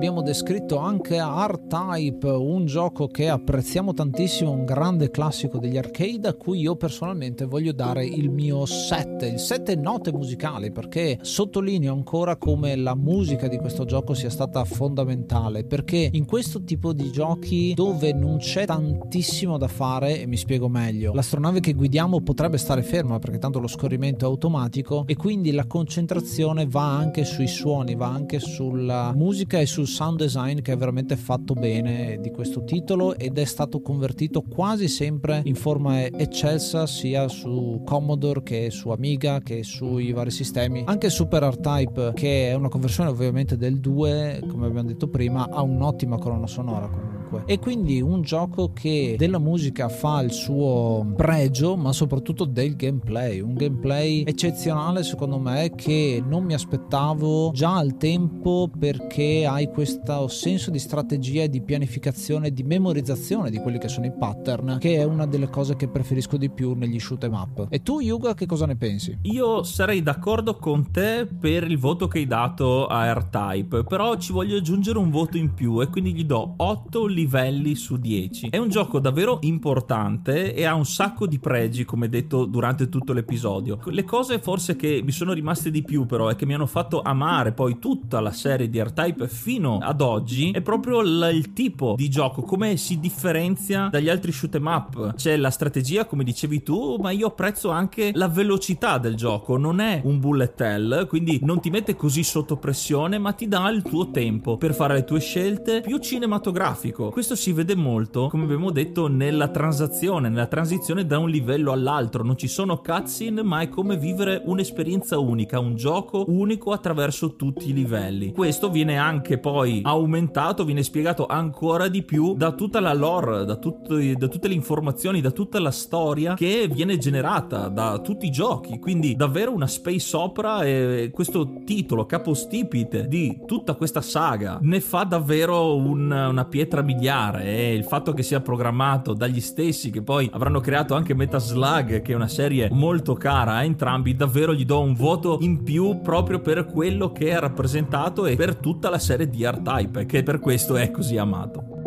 Abbiamo 0.00 0.22
descritto 0.22 0.78
anche 0.78 1.18
R-Type, 1.18 2.26
un 2.26 2.64
gioco 2.64 3.06
che 3.06 3.28
apprezziamo 3.28 3.92
tantissimo, 3.92 4.50
un 4.50 4.64
grande 4.64 5.10
classico 5.10 5.58
degli 5.58 5.76
arcade 5.76 6.26
a 6.26 6.32
cui 6.32 6.60
io 6.60 6.74
personalmente 6.74 7.44
voglio 7.44 7.72
dare 7.72 8.06
il 8.06 8.30
mio 8.30 8.64
7, 8.64 9.26
il 9.26 9.38
7 9.38 9.76
note 9.76 10.10
musicali 10.10 10.72
perché 10.72 11.18
sottolineo 11.20 11.92
ancora 11.92 12.36
come 12.36 12.76
la 12.76 12.94
musica 12.94 13.46
di 13.46 13.58
questo 13.58 13.84
gioco 13.84 14.14
sia 14.14 14.30
stata 14.30 14.64
fondamentale 14.64 15.64
perché 15.64 16.08
in 16.10 16.24
questo 16.24 16.64
tipo 16.64 16.94
di 16.94 17.12
giochi 17.12 17.74
dove 17.74 18.14
non 18.14 18.38
c'è 18.38 18.64
tantissimo 18.64 19.58
da 19.58 19.68
fare 19.68 20.22
e 20.22 20.26
mi 20.26 20.38
spiego 20.38 20.70
meglio, 20.70 21.12
l'astronave 21.12 21.60
che 21.60 21.74
guidiamo 21.74 22.22
potrebbe 22.22 22.56
stare 22.56 22.82
ferma 22.82 23.18
perché 23.18 23.36
tanto 23.36 23.58
lo 23.58 23.68
scorrimento 23.68 24.24
è 24.24 24.28
automatico 24.28 25.04
e 25.06 25.14
quindi 25.14 25.50
la 25.50 25.66
concentrazione 25.66 26.64
va 26.66 26.96
anche 26.96 27.26
sui 27.26 27.48
suoni, 27.48 27.96
va 27.96 28.08
anche 28.08 28.38
sulla 28.38 29.12
musica 29.14 29.60
e 29.60 29.66
sul 29.66 29.88
sound 29.90 30.18
design 30.18 30.60
che 30.60 30.72
è 30.72 30.76
veramente 30.76 31.16
fatto 31.16 31.54
bene 31.54 32.18
di 32.20 32.30
questo 32.30 32.62
titolo 32.62 33.16
ed 33.16 33.36
è 33.38 33.44
stato 33.44 33.82
convertito 33.82 34.42
quasi 34.42 34.86
sempre 34.86 35.42
in 35.44 35.56
forma 35.56 36.04
eccelsa 36.04 36.86
sia 36.86 37.26
su 37.28 37.82
Commodore 37.84 38.42
che 38.42 38.70
su 38.70 38.90
Amiga 38.90 39.40
che 39.40 39.64
sui 39.64 40.12
vari 40.12 40.30
sistemi. 40.30 40.84
Anche 40.86 41.10
Super 41.10 41.42
R-Type 41.42 42.12
che 42.14 42.50
è 42.50 42.54
una 42.54 42.68
conversione 42.68 43.10
ovviamente 43.10 43.56
del 43.56 43.80
2 43.80 44.44
come 44.48 44.66
abbiamo 44.66 44.88
detto 44.88 45.08
prima 45.08 45.48
ha 45.50 45.60
un'ottima 45.60 46.18
colonna 46.18 46.46
sonora 46.46 46.88
comunque 46.88 47.19
comunque. 47.30 47.42
E 47.46 47.58
quindi 47.58 48.00
un 48.00 48.22
gioco 48.22 48.72
che 48.72 49.14
della 49.16 49.38
musica 49.38 49.88
fa 49.88 50.20
il 50.20 50.32
suo 50.32 51.06
pregio, 51.16 51.76
ma 51.76 51.92
soprattutto 51.92 52.44
del 52.44 52.76
gameplay. 52.76 53.40
Un 53.40 53.54
gameplay 53.54 54.24
eccezionale 54.26 55.02
secondo 55.02 55.38
me 55.38 55.72
che 55.74 56.22
non 56.26 56.44
mi 56.44 56.54
aspettavo 56.54 57.52
già 57.52 57.76
al 57.76 57.96
tempo 57.96 58.68
perché 58.76 59.46
hai 59.46 59.68
questo 59.68 60.28
senso 60.28 60.70
di 60.70 60.78
strategia 60.78 61.46
di 61.46 61.60
pianificazione, 61.60 62.52
di 62.52 62.62
memorizzazione 62.62 63.50
di 63.50 63.58
quelli 63.58 63.78
che 63.78 63.88
sono 63.88 64.06
i 64.06 64.12
pattern, 64.12 64.78
che 64.78 64.96
è 64.96 65.04
una 65.04 65.26
delle 65.26 65.48
cose 65.48 65.76
che 65.76 65.88
preferisco 65.88 66.36
di 66.36 66.50
più 66.50 66.74
negli 66.74 66.98
shoot 66.98 67.24
em 67.24 67.34
up. 67.34 67.66
E 67.70 67.82
tu, 67.82 68.00
Yuga, 68.00 68.34
che 68.34 68.46
cosa 68.46 68.66
ne 68.66 68.76
pensi? 68.76 69.16
Io 69.22 69.62
sarei 69.62 70.02
d'accordo 70.02 70.56
con 70.56 70.90
te 70.90 71.26
per 71.26 71.64
il 71.64 71.78
voto 71.78 72.08
che 72.08 72.18
hai 72.18 72.26
dato 72.26 72.86
a 72.86 73.12
R-Type, 73.12 73.84
però 73.84 74.16
ci 74.16 74.32
voglio 74.32 74.56
aggiungere 74.56 74.98
un 74.98 75.10
voto 75.10 75.36
in 75.36 75.54
più 75.54 75.80
e 75.80 75.88
quindi 75.88 76.12
gli 76.12 76.24
do 76.24 76.54
8 76.56 77.06
livelli 77.20 77.74
su 77.74 77.96
10. 77.96 78.48
È 78.50 78.56
un 78.56 78.68
gioco 78.68 78.98
davvero 78.98 79.38
importante 79.42 80.54
e 80.54 80.64
ha 80.64 80.74
un 80.74 80.86
sacco 80.86 81.26
di 81.26 81.38
pregi, 81.38 81.84
come 81.84 82.08
detto 82.08 82.44
durante 82.44 82.88
tutto 82.88 83.12
l'episodio. 83.12 83.78
Le 83.84 84.04
cose 84.04 84.38
forse 84.38 84.76
che 84.76 85.02
mi 85.04 85.12
sono 85.12 85.32
rimaste 85.32 85.70
di 85.70 85.82
più 85.82 86.06
però 86.06 86.30
e 86.30 86.36
che 86.36 86.46
mi 86.46 86.54
hanno 86.54 86.66
fatto 86.66 87.02
amare 87.02 87.52
poi 87.52 87.78
tutta 87.78 88.20
la 88.20 88.32
serie 88.32 88.68
di 88.68 88.82
R-Type 88.82 89.28
fino 89.28 89.78
ad 89.80 90.00
oggi 90.00 90.50
è 90.50 90.60
proprio 90.62 91.02
l- 91.02 91.30
il 91.32 91.52
tipo 91.52 91.94
di 91.96 92.08
gioco, 92.08 92.42
come 92.42 92.76
si 92.76 92.98
differenzia 92.98 93.88
dagli 93.90 94.08
altri 94.08 94.32
shoot 94.32 94.54
em 94.54 94.66
up. 94.66 95.14
C'è 95.14 95.36
la 95.36 95.50
strategia, 95.50 96.06
come 96.06 96.24
dicevi 96.24 96.62
tu, 96.62 96.96
ma 97.00 97.10
io 97.10 97.28
apprezzo 97.28 97.70
anche 97.70 98.12
la 98.14 98.28
velocità 98.28 98.98
del 98.98 99.14
gioco. 99.14 99.56
Non 99.56 99.80
è 99.80 100.00
un 100.04 100.18
bullet 100.18 100.60
hell, 100.60 101.06
quindi 101.06 101.38
non 101.42 101.60
ti 101.60 101.70
mette 101.70 101.96
così 101.96 102.22
sotto 102.22 102.56
pressione, 102.56 103.18
ma 103.18 103.32
ti 103.32 103.46
dà 103.46 103.68
il 103.70 103.82
tuo 103.82 104.10
tempo 104.10 104.56
per 104.56 104.74
fare 104.74 104.94
le 104.94 105.04
tue 105.04 105.20
scelte 105.20 105.80
più 105.80 105.98
cinematografico. 105.98 107.09
Questo 107.10 107.34
si 107.34 107.52
vede 107.52 107.74
molto, 107.74 108.28
come 108.28 108.44
abbiamo 108.44 108.70
detto, 108.70 109.08
nella 109.08 109.48
transazione, 109.48 110.28
nella 110.28 110.46
transizione 110.46 111.04
da 111.04 111.18
un 111.18 111.28
livello 111.28 111.72
all'altro. 111.72 112.22
Non 112.22 112.36
ci 112.36 112.46
sono 112.46 112.78
cutscene, 112.78 113.42
ma 113.42 113.60
è 113.60 113.68
come 113.68 113.96
vivere 113.96 114.40
un'esperienza 114.44 115.18
unica, 115.18 115.58
un 115.58 115.74
gioco 115.74 116.24
unico 116.28 116.70
attraverso 116.70 117.34
tutti 117.34 117.70
i 117.70 117.72
livelli. 117.72 118.32
Questo 118.32 118.70
viene 118.70 118.96
anche 118.96 119.38
poi 119.38 119.80
aumentato, 119.82 120.64
viene 120.64 120.84
spiegato 120.84 121.26
ancora 121.26 121.88
di 121.88 122.04
più 122.04 122.34
da 122.36 122.52
tutta 122.52 122.78
la 122.78 122.94
lore, 122.94 123.44
da, 123.44 123.56
tutti, 123.56 124.14
da 124.14 124.28
tutte 124.28 124.46
le 124.46 124.54
informazioni, 124.54 125.20
da 125.20 125.32
tutta 125.32 125.58
la 125.58 125.72
storia 125.72 126.34
che 126.34 126.68
viene 126.70 126.96
generata 126.96 127.68
da 127.68 127.98
tutti 127.98 128.26
i 128.26 128.30
giochi. 128.30 128.78
Quindi 128.78 129.16
davvero 129.16 129.52
una 129.52 129.66
space 129.66 130.16
opera 130.16 130.62
e 130.62 131.10
questo 131.12 131.62
titolo 131.64 132.06
capostipite 132.06 133.08
di 133.08 133.40
tutta 133.46 133.74
questa 133.74 134.00
saga 134.00 134.58
ne 134.62 134.80
fa 134.80 135.02
davvero 135.02 135.74
un, 135.74 136.10
una 136.10 136.44
pietra 136.44 136.82
miliare 136.82 136.98
e 137.00 137.74
il 137.74 137.84
fatto 137.84 138.12
che 138.12 138.22
sia 138.22 138.40
programmato 138.40 139.14
dagli 139.14 139.40
stessi 139.40 139.90
che 139.90 140.02
poi 140.02 140.28
avranno 140.32 140.60
creato 140.60 140.94
anche 140.94 141.14
Metaslug 141.14 142.02
che 142.02 142.12
è 142.12 142.14
una 142.14 142.28
serie 142.28 142.68
molto 142.70 143.14
cara 143.14 143.54
a 143.54 143.64
entrambi 143.64 144.14
davvero 144.14 144.54
gli 144.54 144.64
do 144.64 144.80
un 144.80 144.94
voto 144.94 145.38
in 145.40 145.62
più 145.62 146.00
proprio 146.02 146.40
per 146.40 146.66
quello 146.66 147.12
che 147.12 147.34
ha 147.34 147.40
rappresentato 147.40 148.26
e 148.26 148.36
per 148.36 148.56
tutta 148.56 148.90
la 148.90 148.98
serie 148.98 149.28
di 149.28 149.44
R-Type 149.44 150.06
che 150.06 150.22
per 150.22 150.38
questo 150.38 150.76
è 150.76 150.90
così 150.90 151.16
amato. 151.16 151.79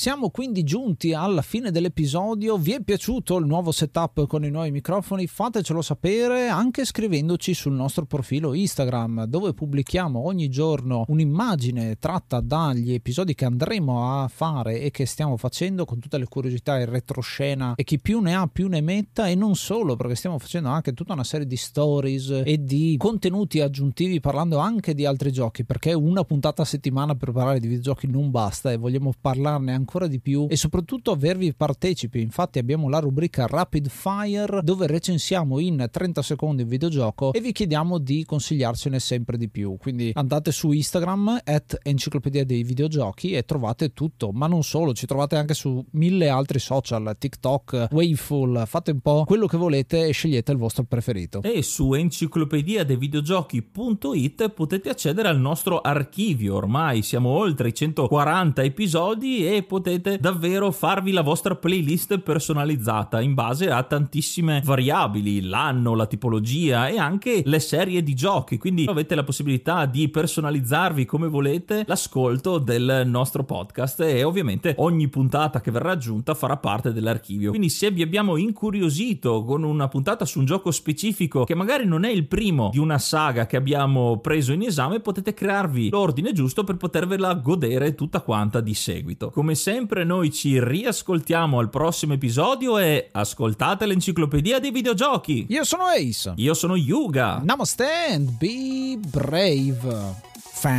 Всем 0.00 0.09
Siamo 0.20 0.34
quindi 0.34 0.64
giunti 0.64 1.14
alla 1.14 1.40
fine 1.40 1.70
dell'episodio. 1.70 2.58
Vi 2.58 2.72
è 2.72 2.82
piaciuto 2.82 3.38
il 3.38 3.46
nuovo 3.46 3.72
setup 3.72 4.26
con 4.26 4.44
i 4.44 4.50
nuovi 4.50 4.70
microfoni? 4.70 5.26
Fatecelo 5.26 5.80
sapere 5.80 6.48
anche 6.48 6.84
scrivendoci 6.84 7.54
sul 7.54 7.72
nostro 7.72 8.04
profilo 8.04 8.52
Instagram, 8.52 9.24
dove 9.24 9.54
pubblichiamo 9.54 10.22
ogni 10.22 10.50
giorno 10.50 11.04
un'immagine 11.08 11.96
tratta 11.98 12.40
dagli 12.40 12.92
episodi 12.92 13.34
che 13.34 13.46
andremo 13.46 14.20
a 14.20 14.28
fare 14.28 14.82
e 14.82 14.90
che 14.90 15.06
stiamo 15.06 15.38
facendo 15.38 15.86
con 15.86 16.00
tutte 16.00 16.18
le 16.18 16.28
curiosità 16.28 16.78
e 16.78 16.84
retroscena 16.84 17.72
e 17.74 17.82
chi 17.82 17.98
più 17.98 18.20
ne 18.20 18.34
ha 18.34 18.46
più 18.46 18.68
ne 18.68 18.82
metta 18.82 19.26
e 19.26 19.34
non 19.34 19.56
solo, 19.56 19.96
perché 19.96 20.16
stiamo 20.16 20.38
facendo 20.38 20.68
anche 20.68 20.92
tutta 20.92 21.14
una 21.14 21.24
serie 21.24 21.46
di 21.46 21.56
stories 21.56 22.42
e 22.44 22.62
di 22.62 22.94
contenuti 22.98 23.60
aggiuntivi 23.62 24.20
parlando 24.20 24.58
anche 24.58 24.92
di 24.92 25.06
altri 25.06 25.32
giochi, 25.32 25.64
perché 25.64 25.94
una 25.94 26.24
puntata 26.24 26.60
a 26.60 26.66
settimana 26.66 27.14
per 27.14 27.32
parlare 27.32 27.58
di 27.58 27.68
videogiochi 27.68 28.06
non 28.06 28.30
basta 28.30 28.70
e 28.70 28.76
vogliamo 28.76 29.14
parlarne 29.18 29.72
ancora 29.72 30.08
di 30.10 30.20
più 30.20 30.46
e 30.50 30.56
soprattutto 30.56 31.10
avervi 31.12 31.54
partecipi. 31.54 32.20
Infatti 32.20 32.58
abbiamo 32.58 32.90
la 32.90 32.98
rubrica 32.98 33.46
Rapid 33.46 33.88
Fire 33.88 34.60
dove 34.62 34.86
recensiamo 34.86 35.58
in 35.58 35.88
30 35.90 36.20
secondi 36.20 36.62
il 36.62 36.68
videogioco 36.68 37.32
e 37.32 37.40
vi 37.40 37.52
chiediamo 37.52 37.96
di 37.96 38.24
consigliarcene 38.26 38.98
sempre 39.00 39.38
di 39.38 39.48
più. 39.48 39.76
Quindi 39.78 40.10
andate 40.14 40.52
su 40.52 40.72
Instagram 40.72 41.40
at 41.44 41.78
enciclopedia 41.82 42.44
dei 42.44 42.62
videogiochi 42.62 43.32
e 43.32 43.44
trovate 43.44 43.92
tutto, 43.92 44.30
ma 44.32 44.46
non 44.46 44.62
solo, 44.62 44.92
ci 44.92 45.06
trovate 45.06 45.36
anche 45.36 45.54
su 45.54 45.82
mille 45.92 46.28
altri 46.28 46.58
social, 46.58 47.14
TikTok, 47.18 47.88
Wayful, 47.90 48.64
fate 48.66 48.90
un 48.90 49.00
po' 49.00 49.24
quello 49.24 49.46
che 49.46 49.56
volete 49.56 50.06
e 50.06 50.12
scegliete 50.12 50.52
il 50.52 50.58
vostro 50.58 50.84
preferito. 50.84 51.42
E 51.42 51.62
su 51.62 51.94
enciclopedia 51.94 52.84
dei 52.84 52.96
videogiochi.it 52.96 54.50
potete 54.50 54.88
accedere 54.90 55.28
al 55.28 55.38
nostro 55.38 55.80
archivio, 55.80 56.56
ormai 56.56 57.02
siamo 57.02 57.30
oltre 57.30 57.68
i 57.68 57.74
140 57.74 58.62
episodi 58.62 59.46
e 59.46 59.62
potete 59.62 59.99
potete 60.00 60.18
davvero 60.18 60.70
farvi 60.70 61.12
la 61.12 61.20
vostra 61.20 61.54
playlist 61.54 62.18
personalizzata 62.18 63.20
in 63.20 63.34
base 63.34 63.70
a 63.70 63.82
tantissime 63.82 64.62
variabili, 64.64 65.42
l'anno, 65.42 65.94
la 65.94 66.06
tipologia 66.06 66.88
e 66.88 66.98
anche 66.98 67.42
le 67.44 67.60
serie 67.60 68.02
di 68.02 68.14
giochi. 68.14 68.56
Quindi 68.56 68.86
avete 68.88 69.14
la 69.14 69.22
possibilità 69.22 69.84
di 69.86 70.08
personalizzarvi 70.08 71.04
come 71.04 71.28
volete 71.28 71.84
l'ascolto 71.86 72.58
del 72.58 73.02
nostro 73.06 73.44
podcast 73.44 74.00
e 74.00 74.24
ovviamente 74.24 74.74
ogni 74.78 75.08
puntata 75.08 75.60
che 75.60 75.70
verrà 75.70 75.92
aggiunta 75.92 76.34
farà 76.34 76.56
parte 76.56 76.92
dell'archivio. 76.92 77.50
Quindi 77.50 77.68
se 77.68 77.90
vi 77.90 78.02
abbiamo 78.02 78.36
incuriosito 78.36 79.44
con 79.44 79.62
una 79.62 79.88
puntata 79.88 80.24
su 80.24 80.38
un 80.38 80.46
gioco 80.46 80.70
specifico 80.70 81.44
che 81.44 81.54
magari 81.54 81.86
non 81.86 82.04
è 82.04 82.10
il 82.10 82.26
primo 82.26 82.70
di 82.72 82.78
una 82.78 82.98
saga 82.98 83.46
che 83.46 83.56
abbiamo 83.56 84.18
preso 84.20 84.52
in 84.52 84.62
esame, 84.62 85.00
potete 85.00 85.34
crearvi 85.34 85.90
l'ordine 85.90 86.32
giusto 86.32 86.64
per 86.64 86.76
potervela 86.76 87.34
godere 87.34 87.94
tutta 87.94 88.20
quanta 88.20 88.60
di 88.60 88.74
seguito. 88.74 89.30
Come 89.30 89.54
sempre 89.54 89.89
noi 89.98 90.30
ci 90.32 90.62
riascoltiamo 90.62 91.58
al 91.58 91.70
prossimo 91.70 92.14
episodio 92.14 92.78
e 92.78 93.08
ascoltate 93.12 93.86
l'enciclopedia 93.86 94.58
dei 94.58 94.70
videogiochi. 94.70 95.46
Io 95.48 95.64
sono 95.64 95.84
Ace. 95.84 96.32
Io 96.36 96.54
sono 96.54 96.76
Yuga. 96.76 97.40
Namaste 97.42 97.86
and 98.10 98.30
be 98.38 98.98
brave. 98.98 100.28
Fue, 100.60 100.78